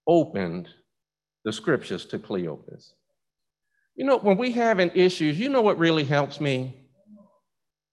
opened 0.07 0.69
the 1.45 1.53
scriptures 1.53 2.05
to 2.07 2.19
Cleopas. 2.19 2.93
You 3.95 4.05
know, 4.05 4.19
when 4.19 4.37
we 4.37 4.53
having 4.53 4.91
issues, 4.95 5.39
you 5.39 5.49
know 5.49 5.63
what 5.63 5.79
really 5.79 6.05
helps 6.05 6.41
me? 6.41 6.75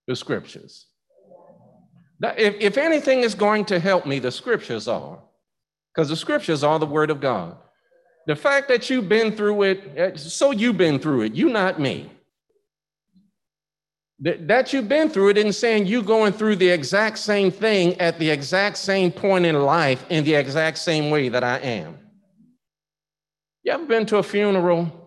The 0.08 0.16
scriptures. 0.16 0.88
If, 2.22 2.56
if 2.60 2.78
anything 2.78 3.22
is 3.22 3.36
going 3.36 3.66
to 3.66 3.80
help 3.80 4.06
me, 4.06 4.20
the 4.20 4.32
scriptures 4.32 4.88
are 4.88 5.20
because 5.94 6.10
the 6.10 6.16
scriptures 6.16 6.64
are 6.64 6.80
the 6.80 6.86
word 6.86 7.10
of 7.10 7.20
God. 7.20 7.58
The 8.28 8.36
fact 8.36 8.68
that 8.68 8.90
you've 8.90 9.10
been 9.10 9.36
through 9.36 9.64
it, 9.64 9.92
eh, 9.96 10.16
so 10.16 10.52
you've 10.52 10.78
been 10.78 11.00
through 11.00 11.22
it, 11.24 11.34
you 11.34 11.50
not 11.50 11.80
me. 11.80 12.12
That 14.22 14.74
you've 14.74 14.90
been 14.90 15.10
through 15.10 15.30
it 15.30 15.38
isn't 15.38 15.54
saying 15.54 15.88
you 15.88 16.04
going 16.04 16.34
through 16.34 16.58
the 16.58 16.68
exact 16.68 17.20
same 17.20 17.52
thing 17.52 18.00
at 18.02 18.20
the 18.20 18.30
exact 18.30 18.78
same 18.78 19.14
point 19.14 19.46
in 19.46 19.58
life 19.62 20.06
in 20.10 20.26
the 20.26 20.36
exact 20.36 20.78
same 20.78 21.10
way 21.10 21.30
that 21.30 21.42
I 21.42 21.58
am. 21.60 21.98
You 23.64 23.72
ever 23.72 23.86
been 23.86 24.06
to 24.08 24.18
a 24.18 24.24
funeral? 24.24 24.99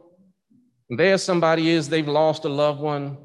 There 0.94 1.16
somebody 1.16 1.70
is, 1.70 1.88
they've 1.88 2.07
lost 2.07 2.44
a 2.44 2.50
loved 2.50 2.81
one, 2.81 3.16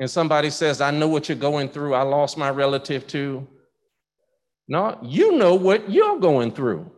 and 0.00 0.10
somebody 0.10 0.50
says, 0.50 0.80
I 0.80 0.90
know 0.90 1.06
what 1.06 1.28
you're 1.28 1.38
going 1.38 1.68
through. 1.68 1.94
I 1.94 2.02
lost 2.02 2.36
my 2.36 2.50
relative 2.50 3.06
too. 3.06 3.46
No, 4.66 4.98
you 5.02 5.36
know 5.36 5.54
what 5.54 5.88
you're 5.88 6.18
going 6.18 6.50
through. 6.50 6.90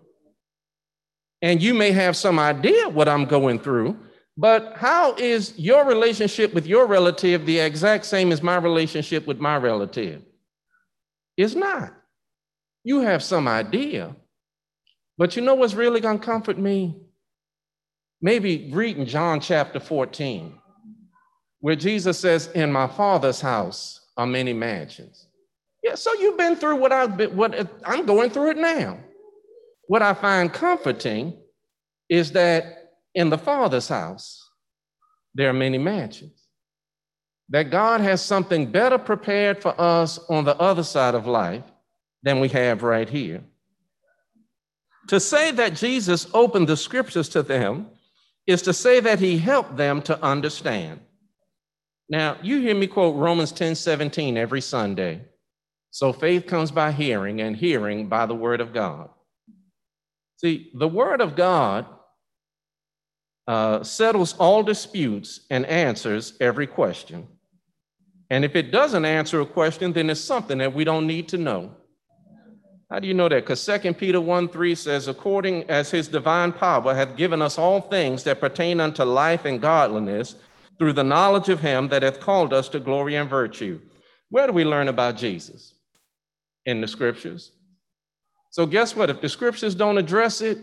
And 1.42 1.62
you 1.62 1.74
may 1.74 1.92
have 1.92 2.16
some 2.16 2.38
idea 2.38 2.88
what 2.88 3.06
I'm 3.06 3.26
going 3.26 3.58
through, 3.58 3.98
but 4.36 4.72
how 4.76 5.14
is 5.16 5.52
your 5.58 5.84
relationship 5.84 6.54
with 6.54 6.66
your 6.66 6.86
relative 6.86 7.44
the 7.44 7.58
exact 7.58 8.06
same 8.06 8.32
as 8.32 8.42
my 8.42 8.56
relationship 8.56 9.26
with 9.26 9.38
my 9.38 9.58
relative? 9.58 10.22
It's 11.36 11.54
not. 11.54 11.92
You 12.82 13.00
have 13.00 13.22
some 13.22 13.46
idea. 13.46 14.16
But 15.18 15.36
you 15.36 15.42
know 15.42 15.54
what's 15.54 15.74
really 15.74 16.00
going 16.00 16.18
to 16.18 16.24
comfort 16.24 16.56
me? 16.56 16.96
Maybe 18.20 18.68
reading 18.72 19.06
John 19.06 19.40
chapter 19.40 19.78
14, 19.78 20.58
where 21.60 21.76
Jesus 21.76 22.18
says, 22.18 22.48
In 22.48 22.72
my 22.72 22.88
Father's 22.88 23.40
house 23.40 24.00
are 24.16 24.26
many 24.26 24.52
mansions. 24.52 25.28
Yeah, 25.84 25.94
so 25.94 26.12
you've 26.14 26.36
been 26.36 26.56
through 26.56 26.76
what 26.76 26.90
I've 26.90 27.16
been, 27.16 27.36
what 27.36 27.70
I'm 27.84 28.06
going 28.06 28.30
through 28.30 28.50
it 28.50 28.56
now. 28.56 28.98
What 29.86 30.02
I 30.02 30.14
find 30.14 30.52
comforting 30.52 31.38
is 32.08 32.32
that 32.32 32.94
in 33.14 33.30
the 33.30 33.38
Father's 33.38 33.88
house, 33.88 34.50
there 35.34 35.48
are 35.48 35.54
many 35.54 35.78
mansions. 35.78 36.32
That 37.50 37.70
God 37.70 38.00
has 38.00 38.20
something 38.20 38.70
better 38.70 38.98
prepared 38.98 39.62
for 39.62 39.80
us 39.80 40.18
on 40.28 40.44
the 40.44 40.56
other 40.58 40.82
side 40.82 41.14
of 41.14 41.26
life 41.26 41.64
than 42.22 42.40
we 42.40 42.48
have 42.48 42.82
right 42.82 43.08
here. 43.08 43.42
To 45.06 45.20
say 45.20 45.52
that 45.52 45.74
Jesus 45.74 46.26
opened 46.34 46.68
the 46.68 46.76
scriptures 46.76 47.28
to 47.30 47.42
them 47.42 47.86
is 48.48 48.62
to 48.62 48.72
say 48.72 48.98
that 48.98 49.20
he 49.20 49.36
helped 49.36 49.76
them 49.76 50.00
to 50.00 50.20
understand. 50.24 50.98
Now, 52.08 52.38
you 52.42 52.60
hear 52.60 52.74
me 52.74 52.86
quote 52.86 53.14
Romans 53.14 53.52
10 53.52 53.74
17 53.74 54.38
every 54.38 54.62
Sunday. 54.62 55.20
So 55.90 56.12
faith 56.12 56.46
comes 56.46 56.70
by 56.70 56.92
hearing, 56.92 57.42
and 57.42 57.54
hearing 57.54 58.08
by 58.08 58.24
the 58.24 58.34
word 58.34 58.60
of 58.60 58.72
God. 58.72 59.10
See, 60.36 60.70
the 60.74 60.88
word 60.88 61.20
of 61.20 61.36
God 61.36 61.86
uh, 63.46 63.82
settles 63.82 64.34
all 64.38 64.62
disputes 64.62 65.40
and 65.50 65.66
answers 65.66 66.34
every 66.40 66.66
question. 66.66 67.28
And 68.30 68.44
if 68.44 68.56
it 68.56 68.70
doesn't 68.70 69.04
answer 69.04 69.40
a 69.40 69.46
question, 69.46 69.92
then 69.92 70.08
it's 70.08 70.20
something 70.20 70.58
that 70.58 70.74
we 70.74 70.84
don't 70.84 71.06
need 71.06 71.28
to 71.28 71.38
know. 71.38 71.74
How 72.90 72.98
do 72.98 73.06
you 73.06 73.14
know 73.14 73.28
that? 73.28 73.44
Because 73.44 73.64
2 73.64 73.94
Peter 73.94 74.20
1 74.20 74.48
3 74.48 74.74
says, 74.74 75.08
according 75.08 75.64
as 75.64 75.90
his 75.90 76.08
divine 76.08 76.52
power 76.52 76.94
hath 76.94 77.16
given 77.16 77.42
us 77.42 77.58
all 77.58 77.82
things 77.82 78.24
that 78.24 78.40
pertain 78.40 78.80
unto 78.80 79.04
life 79.04 79.44
and 79.44 79.60
godliness 79.60 80.36
through 80.78 80.94
the 80.94 81.04
knowledge 81.04 81.48
of 81.48 81.60
him 81.60 81.88
that 81.88 82.02
hath 82.02 82.20
called 82.20 82.52
us 82.52 82.68
to 82.70 82.80
glory 82.80 83.16
and 83.16 83.28
virtue. 83.28 83.80
Where 84.30 84.46
do 84.46 84.52
we 84.52 84.64
learn 84.64 84.88
about 84.88 85.16
Jesus? 85.16 85.74
In 86.64 86.80
the 86.80 86.88
scriptures. 86.88 87.52
So, 88.50 88.64
guess 88.66 88.96
what? 88.96 89.10
If 89.10 89.20
the 89.20 89.28
scriptures 89.28 89.74
don't 89.74 89.98
address 89.98 90.40
it 90.40 90.58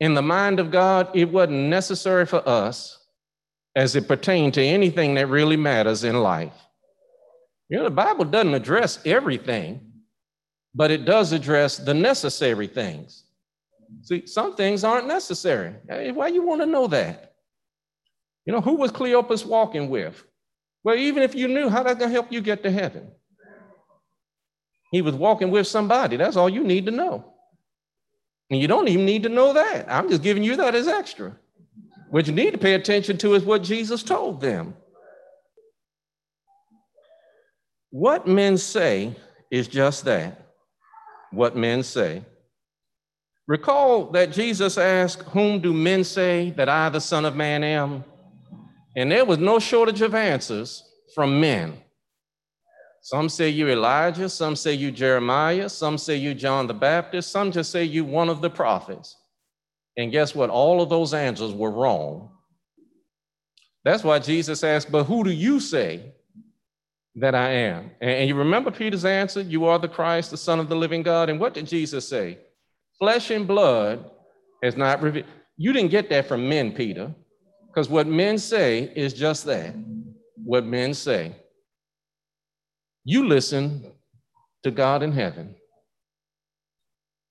in 0.00 0.14
the 0.14 0.22
mind 0.22 0.58
of 0.58 0.70
God, 0.70 1.08
it 1.14 1.30
wasn't 1.30 1.68
necessary 1.68 2.26
for 2.26 2.46
us 2.48 2.98
as 3.76 3.94
it 3.94 4.08
pertained 4.08 4.54
to 4.54 4.62
anything 4.62 5.14
that 5.14 5.28
really 5.28 5.56
matters 5.56 6.02
in 6.02 6.22
life. 6.22 6.54
You 7.68 7.78
know, 7.78 7.84
the 7.84 7.90
Bible 7.90 8.24
doesn't 8.24 8.54
address 8.54 9.00
everything, 9.04 9.85
but 10.76 10.90
it 10.90 11.06
does 11.06 11.32
address 11.32 11.78
the 11.78 11.94
necessary 11.94 12.66
things. 12.66 13.24
See, 14.02 14.26
some 14.26 14.54
things 14.54 14.84
aren't 14.84 15.06
necessary. 15.06 15.74
Hey, 15.88 16.12
why 16.12 16.28
you 16.28 16.42
want 16.42 16.60
to 16.60 16.66
know 16.66 16.86
that? 16.88 17.34
You 18.44 18.52
know, 18.52 18.60
who 18.60 18.74
was 18.74 18.92
Cleopas 18.92 19.46
walking 19.46 19.88
with? 19.88 20.22
Well, 20.84 20.96
even 20.96 21.22
if 21.22 21.34
you 21.34 21.48
knew, 21.48 21.70
how 21.70 21.82
that 21.82 21.98
gonna 21.98 22.12
help 22.12 22.30
you 22.30 22.42
get 22.42 22.62
to 22.62 22.70
heaven? 22.70 23.10
He 24.92 25.00
was 25.00 25.14
walking 25.14 25.50
with 25.50 25.66
somebody. 25.66 26.18
That's 26.18 26.36
all 26.36 26.48
you 26.48 26.62
need 26.62 26.84
to 26.86 26.92
know. 26.92 27.32
And 28.50 28.60
you 28.60 28.68
don't 28.68 28.86
even 28.86 29.06
need 29.06 29.22
to 29.22 29.30
know 29.30 29.54
that. 29.54 29.90
I'm 29.90 30.10
just 30.10 30.22
giving 30.22 30.44
you 30.44 30.56
that 30.56 30.74
as 30.74 30.86
extra. 30.86 31.34
What 32.10 32.26
you 32.26 32.34
need 32.34 32.52
to 32.52 32.58
pay 32.58 32.74
attention 32.74 33.16
to 33.18 33.34
is 33.34 33.44
what 33.44 33.62
Jesus 33.62 34.02
told 34.02 34.42
them. 34.42 34.76
What 37.90 38.28
men 38.28 38.58
say 38.58 39.16
is 39.50 39.68
just 39.68 40.04
that 40.04 40.45
what 41.30 41.56
men 41.56 41.82
say. 41.82 42.22
Recall 43.46 44.06
that 44.10 44.32
Jesus 44.32 44.76
asked, 44.76 45.22
Whom 45.28 45.60
do 45.60 45.72
men 45.72 46.02
say 46.04 46.50
that 46.52 46.68
I, 46.68 46.88
the 46.88 47.00
Son 47.00 47.24
of 47.24 47.36
Man, 47.36 47.62
am? 47.62 48.04
And 48.96 49.10
there 49.10 49.24
was 49.24 49.38
no 49.38 49.58
shortage 49.58 50.02
of 50.02 50.14
answers 50.14 50.82
from 51.14 51.40
men. 51.40 51.78
Some 53.02 53.28
say 53.28 53.50
you 53.50 53.68
Elijah, 53.68 54.28
some 54.28 54.56
say 54.56 54.72
you 54.72 54.90
Jeremiah, 54.90 55.68
some 55.68 55.96
say 55.96 56.16
you 56.16 56.34
John 56.34 56.66
the 56.66 56.74
Baptist, 56.74 57.30
some 57.30 57.52
just 57.52 57.70
say 57.70 57.84
you 57.84 58.04
one 58.04 58.28
of 58.28 58.40
the 58.40 58.50
prophets. 58.50 59.16
And 59.96 60.10
guess 60.10 60.34
what? 60.34 60.50
All 60.50 60.82
of 60.82 60.88
those 60.88 61.14
answers 61.14 61.52
were 61.52 61.70
wrong. 61.70 62.30
That's 63.84 64.02
why 64.02 64.18
Jesus 64.18 64.64
asked, 64.64 64.90
But 64.90 65.04
who 65.04 65.22
do 65.22 65.30
you 65.30 65.60
say 65.60 66.14
that 67.16 67.34
I 67.34 67.50
am? 67.50 67.90
And 68.00 68.28
you 68.28 68.34
remember 68.34 68.70
Peter's 68.70 69.04
answer, 69.04 69.40
You 69.40 69.64
are 69.66 69.78
the 69.78 69.88
Christ, 69.88 70.30
the 70.30 70.36
Son 70.36 70.60
of 70.60 70.68
the 70.68 70.76
living 70.76 71.02
God. 71.02 71.28
And 71.30 71.40
what 71.40 71.54
did 71.54 71.66
Jesus 71.66 72.08
say? 72.08 72.38
Flesh 72.98 73.30
and 73.30 73.46
blood 73.46 74.10
has 74.62 74.76
not 74.76 75.02
revealed. 75.02 75.26
You 75.56 75.72
didn't 75.72 75.90
get 75.90 76.08
that 76.10 76.28
from 76.28 76.48
men, 76.48 76.72
Peter. 76.72 77.14
Because 77.68 77.88
what 77.88 78.06
men 78.06 78.38
say 78.38 78.92
is 78.96 79.12
just 79.12 79.44
that 79.46 79.74
what 80.42 80.64
men 80.64 80.94
say. 80.94 81.32
You 83.04 83.26
listen 83.26 83.92
to 84.62 84.70
God 84.70 85.02
in 85.02 85.12
heaven. 85.12 85.54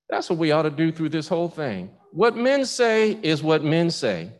That's 0.09 0.29
what 0.29 0.39
we 0.39 0.51
ought 0.51 0.63
to 0.63 0.69
do 0.69 0.91
through 0.91 1.09
this 1.09 1.27
whole 1.27 1.49
thing. 1.49 1.89
What 2.11 2.37
men 2.37 2.65
say 2.65 3.11
is 3.11 3.41
what 3.41 3.63
men 3.63 3.89
say. 3.89 4.31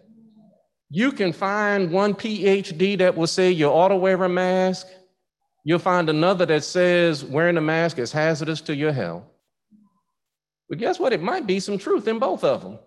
You 0.90 1.12
can 1.12 1.34
find 1.34 1.92
one 1.92 2.14
PhD 2.14 2.98
that 3.00 3.18
will 3.18 3.28
say 3.28 3.52
you 3.52 3.68
ought 3.68 3.90
to 3.90 3.98
wear 3.98 4.24
a 4.24 4.30
mask. 4.30 4.88
You'll 5.66 5.80
find 5.80 6.10
another 6.10 6.46
that 6.46 6.64
says 6.64 7.26
wearing 7.26 7.58
a 7.58 7.62
mask 7.62 8.00
is 8.00 8.14
hazardous 8.14 8.62
to 8.62 8.76
your 8.76 8.94
health. 8.94 9.24
But 10.70 10.78
guess 10.78 11.00
what? 11.00 11.12
It 11.12 11.22
might 11.22 11.46
be 11.46 11.60
some 11.60 11.78
truth 11.78 12.08
in 12.08 12.20
both 12.20 12.46
of 12.46 12.62
them 12.64 12.80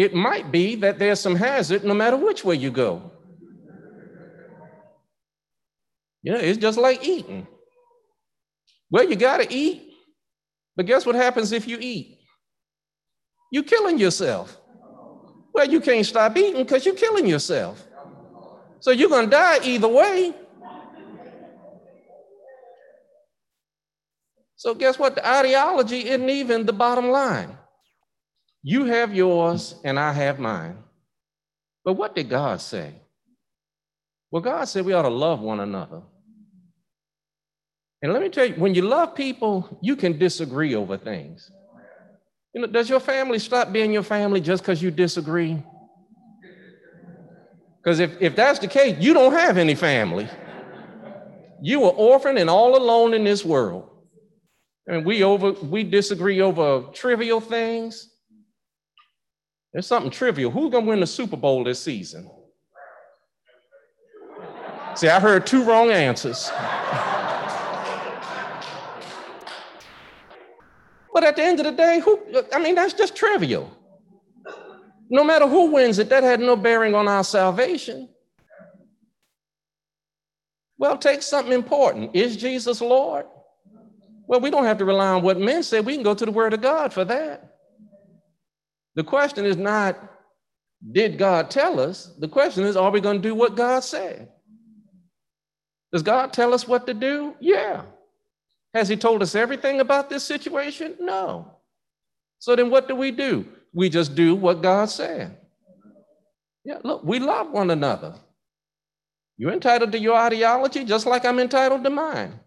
it 0.00 0.14
might 0.14 0.50
be 0.50 0.76
that 0.76 0.98
there's 0.98 1.20
some 1.20 1.36
hazard 1.36 1.84
no 1.84 1.92
matter 1.92 2.16
which 2.16 2.42
way 2.42 2.54
you 2.54 2.70
go. 2.70 3.10
Know, 6.22 6.36
it's 6.36 6.58
just 6.58 6.78
like 6.78 7.06
eating. 7.06 7.46
Well, 8.90 9.08
you 9.08 9.14
got 9.14 9.38
to 9.38 9.52
eat, 9.52 9.92
but 10.74 10.86
guess 10.86 11.04
what 11.04 11.14
happens 11.14 11.52
if 11.52 11.68
you 11.68 11.76
eat? 11.80 12.18
You're 13.52 13.62
killing 13.62 13.98
yourself. 13.98 14.56
Well, 15.52 15.68
you 15.68 15.80
can't 15.80 16.06
stop 16.06 16.34
eating 16.34 16.62
because 16.62 16.86
you're 16.86 16.94
killing 16.94 17.26
yourself. 17.26 17.86
So 18.80 18.92
you're 18.92 19.10
going 19.10 19.26
to 19.26 19.30
die 19.30 19.58
either 19.64 19.88
way. 19.88 20.34
So, 24.60 24.74
guess 24.74 24.98
what? 24.98 25.14
The 25.14 25.26
ideology 25.26 26.06
isn't 26.06 26.28
even 26.28 26.66
the 26.66 26.74
bottom 26.74 27.08
line. 27.08 27.56
You 28.62 28.84
have 28.84 29.14
yours 29.14 29.76
and 29.84 29.98
I 29.98 30.12
have 30.12 30.38
mine. 30.38 30.76
But 31.82 31.94
what 31.94 32.14
did 32.14 32.28
God 32.28 32.60
say? 32.60 32.92
Well, 34.30 34.42
God 34.42 34.66
said 34.66 34.84
we 34.84 34.92
ought 34.92 35.08
to 35.08 35.08
love 35.08 35.40
one 35.40 35.60
another. 35.60 36.02
And 38.02 38.12
let 38.12 38.20
me 38.20 38.28
tell 38.28 38.44
you, 38.44 38.54
when 38.56 38.74
you 38.74 38.82
love 38.82 39.14
people, 39.14 39.78
you 39.80 39.96
can 39.96 40.18
disagree 40.18 40.74
over 40.74 40.98
things. 40.98 41.50
You 42.52 42.60
know, 42.60 42.66
does 42.66 42.90
your 42.90 43.00
family 43.00 43.38
stop 43.38 43.72
being 43.72 43.94
your 43.94 44.02
family 44.02 44.42
just 44.42 44.62
because 44.62 44.82
you 44.82 44.90
disagree? 44.90 45.62
Because 47.82 47.98
if, 47.98 48.12
if 48.20 48.36
that's 48.36 48.58
the 48.58 48.68
case, 48.68 48.98
you 49.00 49.14
don't 49.14 49.32
have 49.32 49.56
any 49.56 49.74
family. 49.74 50.28
You 51.62 51.84
are 51.84 51.92
orphaned 51.92 52.38
and 52.38 52.50
all 52.50 52.76
alone 52.76 53.14
in 53.14 53.24
this 53.24 53.42
world. 53.42 53.89
And 54.90 55.06
we 55.06 55.22
over 55.22 55.52
we 55.52 55.84
disagree 55.84 56.40
over 56.40 56.82
trivial 56.92 57.40
things. 57.40 58.10
There's 59.72 59.86
something 59.86 60.10
trivial. 60.10 60.50
Who's 60.50 60.72
to 60.72 60.80
win 60.80 60.98
the 60.98 61.06
Super 61.06 61.36
Bowl 61.36 61.62
this 61.62 61.80
season? 61.80 62.28
See, 64.96 65.06
I 65.06 65.20
heard 65.20 65.46
two 65.46 65.62
wrong 65.62 65.92
answers. 65.92 66.50
but 71.14 71.22
at 71.22 71.36
the 71.36 71.44
end 71.44 71.60
of 71.60 71.66
the 71.66 71.72
day, 71.72 72.00
who, 72.00 72.20
I 72.52 72.58
mean, 72.58 72.74
that's 72.74 72.92
just 72.92 73.14
trivial. 73.14 73.70
No 75.08 75.22
matter 75.22 75.46
who 75.46 75.70
wins 75.70 76.00
it, 76.00 76.08
that 76.08 76.24
had 76.24 76.40
no 76.40 76.56
bearing 76.56 76.96
on 76.96 77.06
our 77.06 77.22
salvation. 77.22 78.08
Well, 80.78 80.98
take 80.98 81.22
something 81.22 81.52
important. 81.52 82.16
Is 82.16 82.36
Jesus 82.36 82.80
Lord? 82.80 83.26
Well, 84.30 84.40
we 84.40 84.50
don't 84.50 84.62
have 84.62 84.78
to 84.78 84.84
rely 84.84 85.08
on 85.08 85.22
what 85.22 85.40
men 85.40 85.64
say. 85.64 85.80
We 85.80 85.94
can 85.94 86.04
go 86.04 86.14
to 86.14 86.24
the 86.24 86.30
Word 86.30 86.54
of 86.54 86.60
God 86.60 86.92
for 86.92 87.04
that. 87.04 87.56
The 88.94 89.02
question 89.02 89.44
is 89.44 89.56
not, 89.56 89.98
did 90.92 91.18
God 91.18 91.50
tell 91.50 91.80
us? 91.80 92.14
The 92.16 92.28
question 92.28 92.62
is, 92.62 92.76
are 92.76 92.92
we 92.92 93.00
going 93.00 93.20
to 93.20 93.28
do 93.28 93.34
what 93.34 93.56
God 93.56 93.80
said? 93.80 94.28
Does 95.92 96.04
God 96.04 96.32
tell 96.32 96.54
us 96.54 96.68
what 96.68 96.86
to 96.86 96.94
do? 96.94 97.34
Yeah. 97.40 97.82
Has 98.72 98.88
He 98.88 98.96
told 98.96 99.20
us 99.20 99.34
everything 99.34 99.80
about 99.80 100.08
this 100.08 100.22
situation? 100.22 100.94
No. 101.00 101.50
So 102.38 102.54
then 102.54 102.70
what 102.70 102.86
do 102.86 102.94
we 102.94 103.10
do? 103.10 103.44
We 103.74 103.88
just 103.88 104.14
do 104.14 104.36
what 104.36 104.62
God 104.62 104.90
said. 104.90 105.36
Yeah, 106.64 106.78
look, 106.84 107.02
we 107.02 107.18
love 107.18 107.50
one 107.50 107.72
another. 107.72 108.14
You're 109.38 109.54
entitled 109.54 109.90
to 109.90 109.98
your 109.98 110.14
ideology 110.14 110.84
just 110.84 111.04
like 111.04 111.24
I'm 111.24 111.40
entitled 111.40 111.82
to 111.82 111.90
mine. 111.90 112.38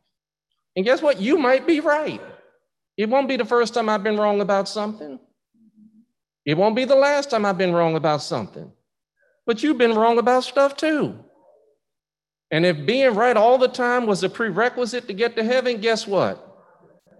And 0.75 0.85
guess 0.85 1.01
what? 1.01 1.21
You 1.21 1.37
might 1.37 1.67
be 1.67 1.79
right. 1.79 2.21
It 2.97 3.09
won't 3.09 3.27
be 3.27 3.37
the 3.37 3.45
first 3.45 3.73
time 3.73 3.89
I've 3.89 4.03
been 4.03 4.17
wrong 4.17 4.41
about 4.41 4.69
something. 4.69 5.19
It 6.45 6.57
won't 6.57 6.75
be 6.75 6.85
the 6.85 6.95
last 6.95 7.29
time 7.29 7.45
I've 7.45 7.57
been 7.57 7.73
wrong 7.73 7.95
about 7.95 8.21
something, 8.21 8.71
but 9.45 9.63
you've 9.63 9.77
been 9.77 9.95
wrong 9.95 10.17
about 10.17 10.43
stuff 10.43 10.75
too. 10.75 11.17
And 12.51 12.65
if 12.65 12.85
being 12.85 13.15
right 13.15 13.35
all 13.35 13.57
the 13.57 13.67
time 13.67 14.05
was 14.05 14.23
a 14.23 14.29
prerequisite 14.29 15.07
to 15.07 15.13
get 15.13 15.35
to 15.37 15.43
heaven, 15.43 15.79
guess 15.79 16.05
what? 16.05 16.49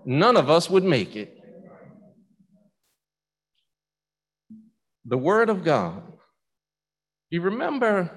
None 0.05 0.35
of 0.37 0.49
us 0.49 0.69
would 0.69 0.83
make 0.83 1.15
it. 1.15 1.39
The 5.05 5.17
Word 5.17 5.49
of 5.49 5.63
God. 5.63 6.03
You 7.29 7.41
remember, 7.41 8.11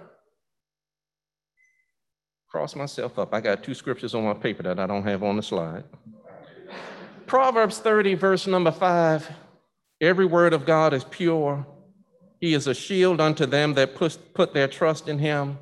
cross 2.57 2.75
myself 2.75 3.19
up. 3.19 3.35
I 3.35 3.43
got 3.43 3.63
two 3.63 3.75
scriptures 3.75 4.15
on 4.15 4.25
my 4.25 4.33
paper 4.33 4.63
that 4.63 4.79
I 4.81 4.87
don't 4.87 5.03
have 5.03 5.23
on 5.23 5.37
the 5.37 5.43
slide. 5.43 5.85
Proverbs 7.27 7.81
30, 7.81 8.15
verse 8.15 8.47
number 8.47 8.73
5 8.73 9.31
Every 10.01 10.25
word 10.25 10.55
of 10.55 10.65
God 10.65 10.95
is 10.95 11.05
pure. 11.05 11.67
He 12.41 12.55
is 12.55 12.67
a 12.67 12.73
shield 12.73 13.21
unto 13.21 13.45
them 13.45 13.75
that 13.75 13.95
put, 13.95 14.33
put 14.33 14.55
their 14.55 14.69
trust 14.69 15.07
in 15.07 15.19
him. 15.19 15.59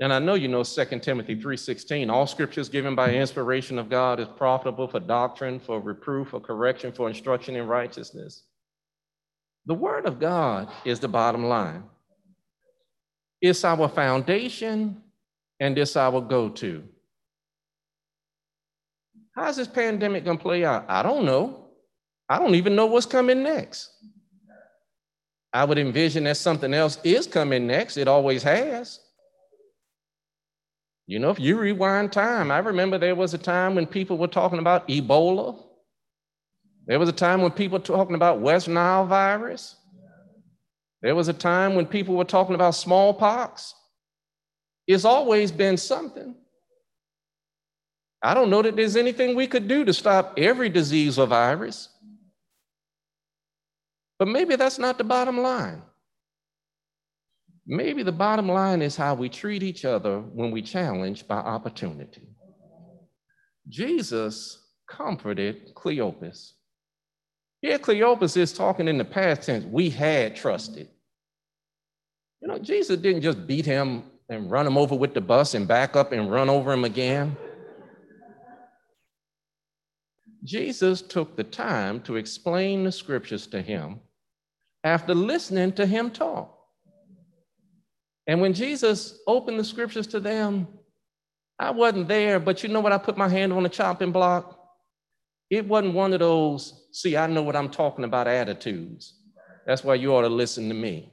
And 0.00 0.14
I 0.14 0.18
know 0.18 0.32
you 0.32 0.48
know 0.48 0.62
2 0.62 1.00
Timothy 1.00 1.36
3:16, 1.36 2.10
all 2.10 2.26
scriptures 2.26 2.70
given 2.70 2.94
by 2.94 3.12
inspiration 3.12 3.78
of 3.78 3.90
God 3.90 4.18
is 4.18 4.28
profitable 4.28 4.88
for 4.88 5.00
doctrine, 5.00 5.60
for 5.60 5.78
reproof, 5.78 6.28
for 6.28 6.40
correction, 6.40 6.90
for 6.90 7.06
instruction 7.06 7.54
in 7.54 7.66
righteousness. 7.66 8.44
The 9.66 9.74
Word 9.74 10.06
of 10.06 10.18
God 10.20 10.70
is 10.86 11.00
the 11.00 11.08
bottom 11.08 11.44
line. 11.44 11.84
It's 13.42 13.62
our 13.62 13.88
foundation 13.88 15.02
and 15.60 15.76
it's 15.78 15.96
our 15.96 16.20
go 16.20 16.48
to. 16.48 16.84
How's 19.34 19.56
this 19.56 19.68
pandemic 19.68 20.24
going 20.24 20.38
to 20.38 20.42
play 20.42 20.64
out? 20.64 20.86
I 20.88 21.02
don't 21.02 21.24
know. 21.24 21.68
I 22.28 22.38
don't 22.38 22.54
even 22.54 22.74
know 22.74 22.86
what's 22.86 23.06
coming 23.06 23.42
next. 23.42 23.90
I 25.52 25.64
would 25.64 25.78
envision 25.78 26.24
that 26.24 26.36
something 26.36 26.74
else 26.74 26.98
is 27.04 27.26
coming 27.26 27.66
next. 27.66 27.96
It 27.96 28.08
always 28.08 28.42
has. 28.42 29.00
You 31.06 31.20
know, 31.20 31.30
if 31.30 31.38
you 31.38 31.56
rewind 31.56 32.12
time, 32.12 32.50
I 32.50 32.58
remember 32.58 32.98
there 32.98 33.14
was 33.14 33.32
a 33.32 33.38
time 33.38 33.74
when 33.76 33.86
people 33.86 34.18
were 34.18 34.26
talking 34.26 34.58
about 34.58 34.88
Ebola. 34.88 35.62
There 36.86 36.98
was 36.98 37.08
a 37.08 37.12
time 37.12 37.42
when 37.42 37.52
people 37.52 37.78
were 37.78 37.84
talking 37.84 38.16
about 38.16 38.40
West 38.40 38.68
Nile 38.68 39.06
virus. 39.06 39.76
There 41.02 41.14
was 41.14 41.28
a 41.28 41.32
time 41.32 41.74
when 41.76 41.86
people 41.86 42.16
were 42.16 42.24
talking 42.24 42.56
about 42.56 42.74
smallpox. 42.74 43.74
It's 44.86 45.04
always 45.04 45.50
been 45.50 45.76
something. 45.76 46.34
I 48.22 48.34
don't 48.34 48.50
know 48.50 48.62
that 48.62 48.76
there's 48.76 48.96
anything 48.96 49.34
we 49.34 49.46
could 49.46 49.68
do 49.68 49.84
to 49.84 49.92
stop 49.92 50.34
every 50.36 50.68
disease 50.68 51.18
or 51.18 51.26
virus. 51.26 51.88
But 54.18 54.28
maybe 54.28 54.56
that's 54.56 54.78
not 54.78 54.98
the 54.98 55.04
bottom 55.04 55.38
line. 55.38 55.82
Maybe 57.66 58.02
the 58.02 58.12
bottom 58.12 58.48
line 58.48 58.80
is 58.80 58.96
how 58.96 59.14
we 59.14 59.28
treat 59.28 59.62
each 59.62 59.84
other 59.84 60.20
when 60.20 60.50
we 60.50 60.62
challenge 60.62 61.26
by 61.26 61.36
opportunity. 61.36 62.28
Jesus 63.68 64.64
comforted 64.88 65.74
Cleopas. 65.74 66.52
Here, 67.60 67.78
Cleopas 67.78 68.36
is 68.36 68.52
talking 68.52 68.86
in 68.86 68.98
the 68.98 69.04
past 69.04 69.42
tense. 69.42 69.64
We 69.64 69.90
had 69.90 70.36
trusted. 70.36 70.88
You 72.40 72.48
know, 72.48 72.58
Jesus 72.58 73.00
didn't 73.00 73.22
just 73.22 73.46
beat 73.46 73.66
him 73.66 74.04
and 74.28 74.50
run 74.50 74.66
him 74.66 74.76
over 74.76 74.94
with 74.94 75.14
the 75.14 75.20
bus 75.20 75.54
and 75.54 75.68
back 75.68 75.96
up 75.96 76.12
and 76.12 76.30
run 76.30 76.48
over 76.48 76.72
him 76.72 76.84
again. 76.84 77.36
Jesus 80.44 81.02
took 81.02 81.36
the 81.36 81.44
time 81.44 82.00
to 82.02 82.16
explain 82.16 82.84
the 82.84 82.92
scriptures 82.92 83.46
to 83.48 83.60
him 83.60 84.00
after 84.84 85.14
listening 85.14 85.72
to 85.72 85.86
him 85.86 86.10
talk. 86.10 86.56
And 88.28 88.40
when 88.40 88.52
Jesus 88.52 89.18
opened 89.26 89.58
the 89.58 89.64
scriptures 89.64 90.06
to 90.08 90.20
them, 90.20 90.68
I 91.58 91.70
wasn't 91.70 92.08
there, 92.08 92.38
but 92.38 92.62
you 92.62 92.68
know 92.68 92.80
what? 92.80 92.92
I 92.92 92.98
put 92.98 93.16
my 93.16 93.28
hand 93.28 93.52
on 93.52 93.62
the 93.62 93.68
chopping 93.68 94.12
block. 94.12 94.58
It 95.50 95.66
wasn't 95.66 95.94
one 95.94 96.12
of 96.12 96.20
those, 96.20 96.88
see, 96.92 97.16
I 97.16 97.26
know 97.26 97.42
what 97.42 97.56
I'm 97.56 97.70
talking 97.70 98.04
about 98.04 98.26
attitudes. 98.26 99.14
That's 99.66 99.82
why 99.82 99.94
you 99.94 100.14
ought 100.14 100.22
to 100.22 100.28
listen 100.28 100.68
to 100.68 100.74
me. 100.74 101.12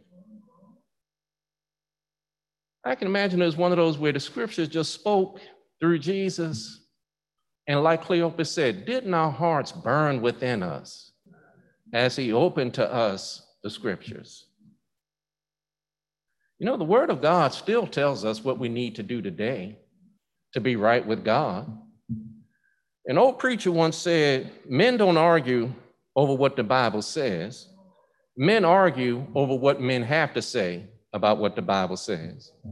I 2.85 2.95
can 2.95 3.07
imagine 3.07 3.41
it 3.41 3.45
was 3.45 3.57
one 3.57 3.71
of 3.71 3.77
those 3.77 3.97
where 3.97 4.11
the 4.11 4.19
scriptures 4.19 4.67
just 4.67 4.93
spoke 4.93 5.39
through 5.79 5.99
Jesus 5.99 6.83
and 7.67 7.81
like 7.81 8.03
Cleopas 8.03 8.47
said, 8.47 8.85
didn't 8.85 9.13
our 9.13 9.31
hearts 9.31 9.71
burn 9.71 10.21
within 10.21 10.63
us 10.63 11.11
as 11.93 12.15
he 12.15 12.33
opened 12.33 12.73
to 12.75 12.91
us 12.91 13.45
the 13.63 13.69
scriptures? 13.69 14.47
You 16.59 16.65
know, 16.65 16.77
the 16.77 16.83
word 16.83 17.09
of 17.09 17.21
God 17.21 17.53
still 17.53 17.87
tells 17.87 18.25
us 18.25 18.43
what 18.43 18.59
we 18.59 18.69
need 18.69 18.95
to 18.95 19.03
do 19.03 19.21
today 19.21 19.77
to 20.53 20.59
be 20.59 20.75
right 20.75 21.05
with 21.05 21.23
God. 21.23 21.71
An 23.05 23.17
old 23.17 23.39
preacher 23.39 23.71
once 23.71 23.97
said, 23.97 24.51
Men 24.69 24.97
don't 24.97 25.17
argue 25.17 25.73
over 26.15 26.33
what 26.33 26.55
the 26.55 26.63
Bible 26.63 27.01
says, 27.01 27.67
men 28.37 28.63
argue 28.63 29.25
over 29.35 29.55
what 29.55 29.81
men 29.81 30.03
have 30.03 30.33
to 30.33 30.41
say 30.41 30.85
about 31.13 31.37
what 31.37 31.55
the 31.55 31.61
Bible 31.61 31.97
says. 31.97 32.51
The 32.63 32.71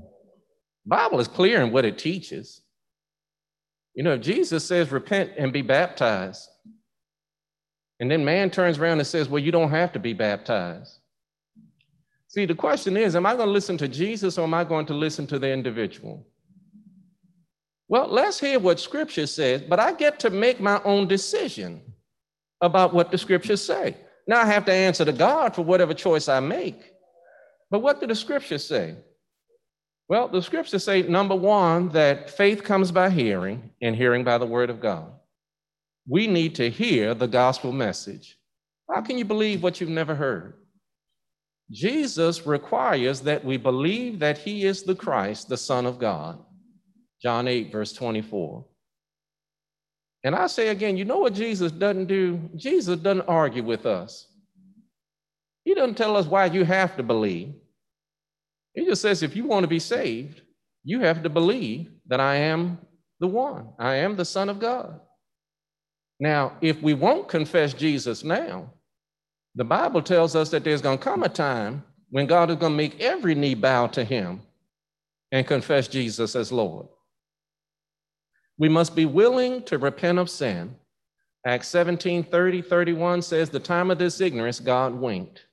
Bible 0.88 1.20
is 1.20 1.28
clear 1.28 1.62
in 1.62 1.72
what 1.72 1.86
it 1.86 1.98
teaches. 1.98 2.62
You 3.94 4.04
know, 4.04 4.18
Jesus 4.18 4.66
says, 4.66 4.92
repent 4.92 5.32
and 5.38 5.54
be 5.54 5.62
baptized. 5.62 6.50
And 8.00 8.10
then 8.10 8.26
man 8.26 8.50
turns 8.50 8.80
around 8.80 9.00
and 9.00 9.08
says, 9.08 9.30
well, 9.30 9.44
you 9.44 9.52
don't 9.52 9.70
have 9.70 9.94
to 9.94 10.00
be 10.00 10.14
baptized. 10.14 10.98
See, 12.28 12.46
the 12.46 12.56
question 12.56 12.98
is, 12.98 13.16
am 13.16 13.26
I 13.26 13.36
going 13.36 13.48
to 13.48 13.52
listen 13.54 13.78
to 13.78 13.88
Jesus 13.88 14.38
or 14.38 14.44
am 14.44 14.54
I 14.54 14.64
going 14.64 14.86
to 14.88 14.94
listen 14.94 15.28
to 15.28 15.38
the 15.38 15.52
individual? 15.52 16.26
Well, 17.90 18.08
let's 18.08 18.40
hear 18.40 18.58
what 18.58 18.80
scripture 18.80 19.28
says, 19.28 19.62
but 19.62 19.80
I 19.80 19.92
get 19.92 20.20
to 20.22 20.30
make 20.30 20.62
my 20.62 20.82
own 20.84 21.08
decision 21.08 21.82
about 22.62 22.94
what 22.94 23.12
the 23.12 23.18
scriptures 23.18 23.62
say. 23.62 23.98
Now 24.28 24.40
I 24.42 24.46
have 24.46 24.64
to 24.66 24.72
answer 24.72 25.04
to 25.04 25.12
God 25.12 25.54
for 25.54 25.64
whatever 25.64 25.94
choice 25.94 26.30
I 26.30 26.40
make. 26.40 26.91
But 27.72 27.80
what 27.80 28.00
do 28.02 28.06
the 28.06 28.16
scriptures 28.16 28.66
say? 28.66 28.96
Well, 30.10 30.28
the 30.28 30.42
scriptures 30.42 30.84
say, 30.84 31.04
number 31.04 31.36
one, 31.36 31.88
that 31.90 32.30
faith 32.30 32.66
comes 32.66 32.92
by 32.92 33.10
hearing, 33.10 33.72
and 33.82 33.96
hearing 33.96 34.26
by 34.26 34.38
the 34.38 34.46
word 34.46 34.70
of 34.70 34.82
God. 34.82 35.10
We 36.06 36.28
need 36.28 36.56
to 36.56 36.70
hear 36.70 37.14
the 37.14 37.28
gospel 37.28 37.72
message. 37.72 38.38
How 38.94 39.02
can 39.02 39.18
you 39.18 39.24
believe 39.24 39.64
what 39.64 39.80
you've 39.80 39.90
never 39.90 40.14
heard? 40.14 40.56
Jesus 41.72 42.46
requires 42.46 43.22
that 43.22 43.46
we 43.46 43.56
believe 43.56 44.20
that 44.20 44.38
he 44.38 44.66
is 44.66 44.84
the 44.84 44.96
Christ, 44.96 45.48
the 45.48 45.56
Son 45.56 45.86
of 45.86 45.98
God. 45.98 46.44
John 47.22 47.48
8, 47.48 47.72
verse 47.72 47.94
24. 47.94 48.66
And 50.26 50.36
I 50.36 50.48
say 50.48 50.68
again, 50.68 50.98
you 50.98 51.06
know 51.06 51.20
what 51.20 51.34
Jesus 51.34 51.72
doesn't 51.72 52.08
do? 52.08 52.50
Jesus 52.58 53.00
doesn't 53.00 53.30
argue 53.30 53.64
with 53.64 53.86
us. 53.86 54.28
He 55.64 55.74
doesn't 55.74 55.96
tell 55.96 56.18
us 56.18 56.26
why 56.26 56.48
you 56.48 56.66
have 56.66 56.98
to 56.98 57.04
believe. 57.04 57.54
He 58.74 58.86
just 58.86 59.02
says, 59.02 59.24
if 59.24 59.36
you 59.36 59.46
want 59.46 59.64
to 59.64 59.68
be 59.68 59.80
saved, 59.80 60.42
you 60.84 61.02
have 61.02 61.24
to 61.24 61.30
believe 61.30 61.92
that 62.08 62.20
I 62.20 62.36
am 62.36 62.80
the 63.20 63.28
one, 63.28 63.70
I 63.78 63.96
am 63.96 64.16
the 64.16 64.26
Son 64.26 64.50
of 64.50 64.60
God. 64.60 65.00
Now, 66.20 66.58
if 66.62 66.82
we 66.82 66.94
won't 66.94 67.28
confess 67.28 67.74
Jesus 67.74 68.24
now, 68.24 68.72
the 69.56 69.64
Bible 69.64 70.02
tells 70.02 70.36
us 70.36 70.50
that 70.50 70.64
there's 70.64 70.82
going 70.82 70.98
to 70.98 71.04
come 71.04 71.24
a 71.24 71.30
time 71.30 71.84
when 72.10 72.26
God 72.26 72.50
is 72.50 72.58
going 72.58 72.74
to 72.74 72.78
make 72.78 73.00
every 73.02 73.36
knee 73.36 73.56
bow 73.56 73.88
to 73.88 74.04
him 74.04 74.42
and 75.32 75.48
confess 75.48 75.88
Jesus 75.88 76.36
as 76.36 76.52
Lord. 76.52 76.88
We 78.58 78.70
must 78.70 78.96
be 78.96 79.06
willing 79.06 79.64
to 79.64 79.78
repent 79.78 80.20
of 80.20 80.30
sin. 80.30 80.76
Acts 81.46 81.70
17 81.70 82.24
30, 82.24 82.62
31 82.62 83.22
says, 83.24 83.50
The 83.50 83.60
time 83.60 83.90
of 83.90 83.98
this 83.98 84.22
ignorance 84.22 84.60
God 84.60 84.94
winked. 84.94 85.46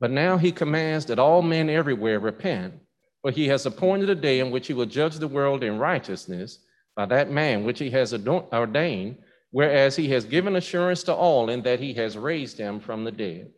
But 0.00 0.10
now 0.10 0.38
he 0.38 0.50
commands 0.50 1.04
that 1.06 1.18
all 1.18 1.42
men 1.42 1.68
everywhere 1.68 2.18
repent, 2.18 2.74
for 3.20 3.30
he 3.30 3.46
has 3.48 3.66
appointed 3.66 4.08
a 4.08 4.14
day 4.14 4.40
in 4.40 4.50
which 4.50 4.66
he 4.66 4.72
will 4.72 4.86
judge 4.86 5.16
the 5.16 5.28
world 5.28 5.62
in 5.62 5.78
righteousness 5.78 6.58
by 6.96 7.06
that 7.06 7.30
man 7.30 7.64
which 7.64 7.78
he 7.78 7.90
has 7.90 8.14
ordained, 8.14 9.18
whereas 9.50 9.94
he 9.96 10.08
has 10.08 10.24
given 10.24 10.56
assurance 10.56 11.02
to 11.04 11.14
all 11.14 11.50
in 11.50 11.62
that 11.62 11.80
he 11.80 11.92
has 11.94 12.16
raised 12.16 12.56
him 12.56 12.80
from 12.80 13.04
the 13.04 13.12
dead. 13.12 13.52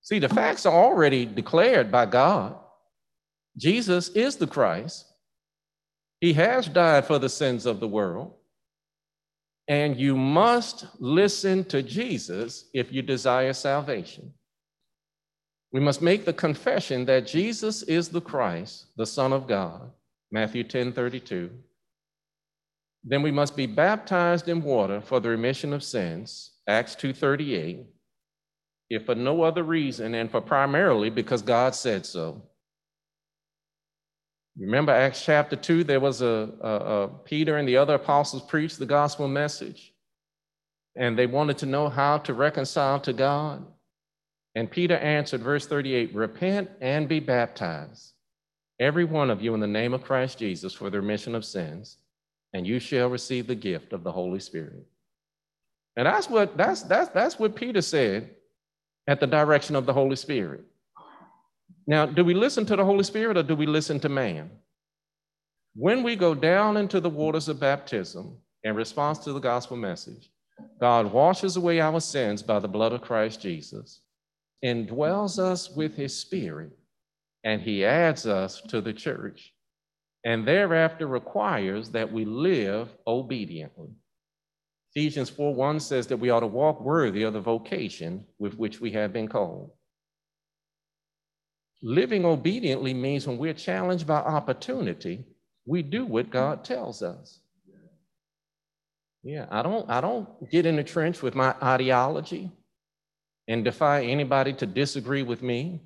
See, 0.00 0.18
the 0.18 0.28
facts 0.28 0.64
are 0.64 0.74
already 0.74 1.26
declared 1.26 1.92
by 1.92 2.06
God. 2.06 2.56
Jesus 3.58 4.08
is 4.10 4.36
the 4.36 4.46
Christ. 4.46 5.04
He 6.20 6.32
has 6.32 6.66
died 6.66 7.04
for 7.04 7.18
the 7.18 7.28
sins 7.28 7.66
of 7.66 7.78
the 7.78 7.88
world. 7.88 8.32
And 9.66 10.00
you 10.00 10.16
must 10.16 10.86
listen 10.98 11.62
to 11.64 11.82
Jesus 11.82 12.70
if 12.72 12.90
you 12.90 13.02
desire 13.02 13.52
salvation. 13.52 14.32
We 15.72 15.80
must 15.80 16.00
make 16.00 16.24
the 16.24 16.32
confession 16.32 17.04
that 17.06 17.26
Jesus 17.26 17.82
is 17.82 18.08
the 18.08 18.20
Christ, 18.20 18.86
the 18.96 19.06
Son 19.06 19.32
of 19.32 19.46
God, 19.46 19.90
Matthew 20.30 20.64
10 20.64 20.92
32. 20.92 21.50
Then 23.04 23.22
we 23.22 23.30
must 23.30 23.56
be 23.56 23.66
baptized 23.66 24.48
in 24.48 24.62
water 24.62 25.00
for 25.00 25.20
the 25.20 25.28
remission 25.28 25.72
of 25.72 25.84
sins, 25.84 26.52
Acts 26.66 26.94
2 26.94 27.12
38, 27.12 27.86
if 28.90 29.04
for 29.04 29.14
no 29.14 29.42
other 29.42 29.62
reason 29.62 30.14
and 30.14 30.30
for 30.30 30.40
primarily 30.40 31.10
because 31.10 31.42
God 31.42 31.74
said 31.74 32.06
so. 32.06 32.42
Remember 34.58 34.90
Acts 34.90 35.24
chapter 35.24 35.54
2, 35.54 35.84
there 35.84 36.00
was 36.00 36.20
a, 36.20 36.50
a, 36.60 36.68
a 36.68 37.08
Peter 37.24 37.58
and 37.58 37.68
the 37.68 37.76
other 37.76 37.94
apostles 37.94 38.42
preached 38.42 38.78
the 38.78 38.86
gospel 38.86 39.28
message, 39.28 39.94
and 40.96 41.16
they 41.16 41.26
wanted 41.26 41.58
to 41.58 41.66
know 41.66 41.88
how 41.88 42.18
to 42.18 42.34
reconcile 42.34 42.98
to 43.00 43.12
God. 43.12 43.64
And 44.58 44.68
Peter 44.68 44.96
answered, 44.96 45.40
verse 45.40 45.68
38 45.68 46.12
Repent 46.16 46.68
and 46.80 47.08
be 47.08 47.20
baptized, 47.20 48.14
every 48.80 49.04
one 49.04 49.30
of 49.30 49.40
you, 49.40 49.54
in 49.54 49.60
the 49.60 49.68
name 49.68 49.94
of 49.94 50.02
Christ 50.02 50.36
Jesus, 50.36 50.74
for 50.74 50.90
the 50.90 51.00
remission 51.00 51.36
of 51.36 51.44
sins, 51.44 51.98
and 52.52 52.66
you 52.66 52.80
shall 52.80 53.08
receive 53.08 53.46
the 53.46 53.54
gift 53.54 53.92
of 53.92 54.02
the 54.02 54.10
Holy 54.10 54.40
Spirit. 54.40 54.84
And 55.96 56.06
that's 56.06 56.28
what 56.28 56.56
that's 56.56 56.82
that's 56.82 57.08
that's 57.10 57.38
what 57.38 57.54
Peter 57.54 57.80
said 57.80 58.30
at 59.06 59.20
the 59.20 59.28
direction 59.28 59.76
of 59.76 59.86
the 59.86 59.92
Holy 59.92 60.16
Spirit. 60.16 60.64
Now, 61.86 62.04
do 62.04 62.24
we 62.24 62.34
listen 62.34 62.66
to 62.66 62.74
the 62.74 62.84
Holy 62.84 63.04
Spirit 63.04 63.36
or 63.36 63.44
do 63.44 63.54
we 63.54 63.66
listen 63.66 64.00
to 64.00 64.08
man? 64.08 64.50
When 65.76 66.02
we 66.02 66.16
go 66.16 66.34
down 66.34 66.76
into 66.76 66.98
the 66.98 67.08
waters 67.08 67.48
of 67.48 67.60
baptism 67.60 68.36
in 68.64 68.74
response 68.74 69.20
to 69.20 69.32
the 69.32 69.38
gospel 69.38 69.76
message, 69.76 70.32
God 70.80 71.12
washes 71.12 71.56
away 71.56 71.80
our 71.80 72.00
sins 72.00 72.42
by 72.42 72.58
the 72.58 72.66
blood 72.66 72.92
of 72.92 73.02
Christ 73.02 73.40
Jesus 73.40 74.00
indwells 74.64 75.38
us 75.38 75.70
with 75.70 75.94
his 75.94 76.18
spirit, 76.18 76.76
and 77.44 77.62
he 77.62 77.84
adds 77.84 78.26
us 78.26 78.60
to 78.62 78.80
the 78.80 78.92
church, 78.92 79.54
and 80.24 80.46
thereafter 80.46 81.06
requires 81.06 81.90
that 81.90 82.12
we 82.12 82.24
live 82.24 82.88
obediently. 83.06 83.90
Ephesians 84.94 85.30
4 85.30 85.54
1 85.54 85.80
says 85.80 86.06
that 86.08 86.16
we 86.16 86.30
ought 86.30 86.40
to 86.40 86.46
walk 86.46 86.80
worthy 86.80 87.22
of 87.22 87.32
the 87.32 87.40
vocation 87.40 88.26
with 88.38 88.58
which 88.58 88.80
we 88.80 88.90
have 88.92 89.12
been 89.12 89.28
called. 89.28 89.70
Living 91.82 92.24
obediently 92.24 92.92
means 92.92 93.26
when 93.26 93.38
we're 93.38 93.54
challenged 93.54 94.06
by 94.06 94.18
opportunity, 94.18 95.24
we 95.64 95.82
do 95.82 96.04
what 96.04 96.30
God 96.30 96.64
tells 96.64 97.02
us. 97.02 97.38
Yeah, 99.22 99.46
I 99.50 99.62
don't 99.62 99.88
I 99.88 100.00
don't 100.00 100.50
get 100.50 100.66
in 100.66 100.76
the 100.76 100.84
trench 100.84 101.22
with 101.22 101.34
my 101.34 101.54
ideology 101.62 102.50
and 103.48 103.64
defy 103.64 104.04
anybody 104.04 104.52
to 104.52 104.66
disagree 104.66 105.22
with 105.22 105.42
me. 105.42 105.80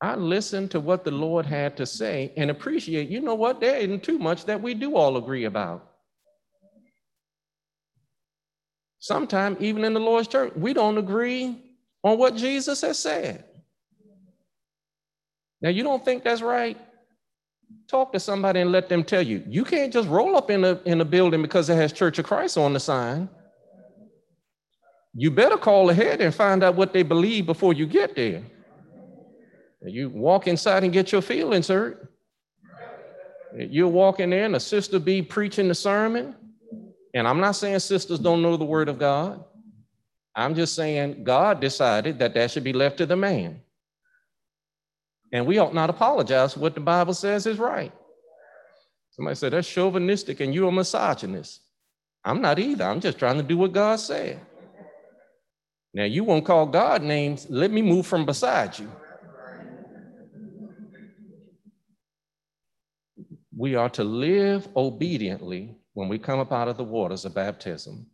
I 0.00 0.14
listen 0.16 0.68
to 0.70 0.80
what 0.80 1.04
the 1.04 1.10
Lord 1.10 1.46
had 1.46 1.76
to 1.76 1.86
say 1.86 2.32
and 2.36 2.50
appreciate, 2.50 3.08
you 3.08 3.20
know 3.20 3.34
what, 3.34 3.60
there 3.60 3.76
isn't 3.76 4.02
too 4.02 4.18
much 4.18 4.46
that 4.46 4.60
we 4.60 4.74
do 4.74 4.96
all 4.96 5.16
agree 5.16 5.44
about. 5.44 5.88
Sometimes, 8.98 9.56
even 9.60 9.84
in 9.84 9.94
the 9.94 10.00
Lord's 10.00 10.28
church, 10.28 10.52
we 10.54 10.72
don't 10.72 10.96
agree 10.96 11.56
on 12.04 12.18
what 12.18 12.36
Jesus 12.36 12.80
has 12.82 12.98
said. 12.98 13.44
Now, 15.60 15.70
you 15.70 15.82
don't 15.82 16.04
think 16.04 16.24
that's 16.24 16.42
right? 16.42 16.78
Talk 17.88 18.12
to 18.12 18.20
somebody 18.20 18.60
and 18.60 18.70
let 18.70 18.88
them 18.88 19.02
tell 19.04 19.22
you. 19.22 19.42
You 19.48 19.64
can't 19.64 19.92
just 19.92 20.08
roll 20.08 20.36
up 20.36 20.50
in 20.50 20.64
a, 20.64 20.80
in 20.84 21.00
a 21.00 21.04
building 21.04 21.42
because 21.42 21.68
it 21.68 21.76
has 21.76 21.92
Church 21.92 22.18
of 22.18 22.26
Christ 22.26 22.58
on 22.58 22.72
the 22.72 22.80
sign. 22.80 23.28
You 25.14 25.30
better 25.30 25.56
call 25.56 25.90
ahead 25.90 26.20
and 26.20 26.34
find 26.34 26.62
out 26.62 26.74
what 26.74 26.92
they 26.92 27.02
believe 27.02 27.46
before 27.46 27.74
you 27.74 27.86
get 27.86 28.16
there. 28.16 28.42
You 29.84 30.08
walk 30.08 30.46
inside 30.46 30.84
and 30.84 30.92
get 30.92 31.12
your 31.12 31.22
feelings 31.22 31.68
hurt. 31.68 32.08
You'll 33.54 33.92
walk 33.92 34.20
in 34.20 34.30
there 34.30 34.44
and 34.44 34.56
a 34.56 34.60
sister 34.60 34.98
be 34.98 35.20
preaching 35.20 35.68
the 35.68 35.74
sermon. 35.74 36.34
And 37.14 37.28
I'm 37.28 37.40
not 37.40 37.52
saying 37.52 37.80
sisters 37.80 38.18
don't 38.18 38.40
know 38.40 38.56
the 38.56 38.64
word 38.64 38.88
of 38.88 38.98
God. 38.98 39.44
I'm 40.34 40.54
just 40.54 40.74
saying 40.74 41.24
God 41.24 41.60
decided 41.60 42.18
that 42.20 42.32
that 42.34 42.50
should 42.50 42.64
be 42.64 42.72
left 42.72 42.96
to 42.98 43.06
the 43.06 43.16
man. 43.16 43.60
And 45.32 45.46
we 45.46 45.58
ought 45.58 45.74
not 45.74 45.90
apologize 45.90 46.54
for 46.54 46.60
what 46.60 46.74
the 46.74 46.80
Bible 46.80 47.12
says 47.12 47.46
is 47.46 47.58
right. 47.58 47.92
Somebody 49.10 49.34
said 49.34 49.52
that's 49.52 49.68
chauvinistic 49.68 50.40
and 50.40 50.54
you're 50.54 50.68
a 50.68 50.72
misogynist. 50.72 51.60
I'm 52.24 52.40
not 52.40 52.58
either. 52.58 52.84
I'm 52.84 53.00
just 53.00 53.18
trying 53.18 53.36
to 53.36 53.42
do 53.42 53.58
what 53.58 53.72
God 53.72 53.96
said. 53.96 54.40
Now, 55.94 56.04
you 56.04 56.24
won't 56.24 56.44
call 56.44 56.66
God 56.66 57.02
names. 57.02 57.46
Let 57.50 57.70
me 57.70 57.82
move 57.82 58.06
from 58.06 58.24
beside 58.24 58.78
you. 58.78 58.90
We 63.54 63.74
are 63.74 63.90
to 63.90 64.04
live 64.04 64.68
obediently 64.74 65.76
when 65.92 66.08
we 66.08 66.18
come 66.18 66.40
up 66.40 66.52
out 66.52 66.68
of 66.68 66.78
the 66.78 66.84
waters 66.84 67.24
of 67.24 67.34
baptism. 67.34 68.06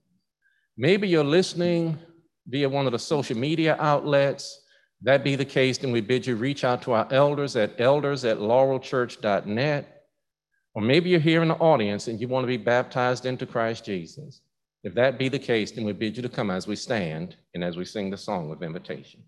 Maybe 0.76 1.08
you're 1.08 1.24
listening 1.24 1.98
via 2.46 2.68
one 2.68 2.86
of 2.86 2.92
the 2.92 2.98
social 2.98 3.36
media 3.36 3.76
outlets. 3.78 4.64
That 5.02 5.22
be 5.22 5.36
the 5.36 5.44
case, 5.44 5.78
then 5.78 5.92
we 5.92 6.00
bid 6.00 6.26
you 6.26 6.34
reach 6.34 6.64
out 6.64 6.82
to 6.82 6.92
our 6.92 7.06
elders 7.12 7.54
at 7.54 7.80
elders 7.80 8.24
at 8.24 8.38
laurelchurch.net. 8.38 10.02
Or 10.74 10.82
maybe 10.82 11.10
you're 11.10 11.20
here 11.20 11.42
in 11.42 11.48
the 11.48 11.54
audience 11.54 12.08
and 12.08 12.20
you 12.20 12.26
want 12.26 12.42
to 12.42 12.48
be 12.48 12.56
baptized 12.56 13.24
into 13.24 13.46
Christ 13.46 13.84
Jesus. 13.84 14.40
If 14.88 14.94
that 14.94 15.18
be 15.18 15.28
the 15.28 15.38
case, 15.38 15.70
then 15.70 15.84
we 15.84 15.92
bid 15.92 16.16
you 16.16 16.22
to 16.22 16.30
come 16.30 16.50
as 16.50 16.66
we 16.66 16.74
stand 16.74 17.36
and 17.52 17.62
as 17.62 17.76
we 17.76 17.84
sing 17.84 18.08
the 18.08 18.16
song 18.16 18.50
of 18.50 18.62
invitation. 18.62 19.22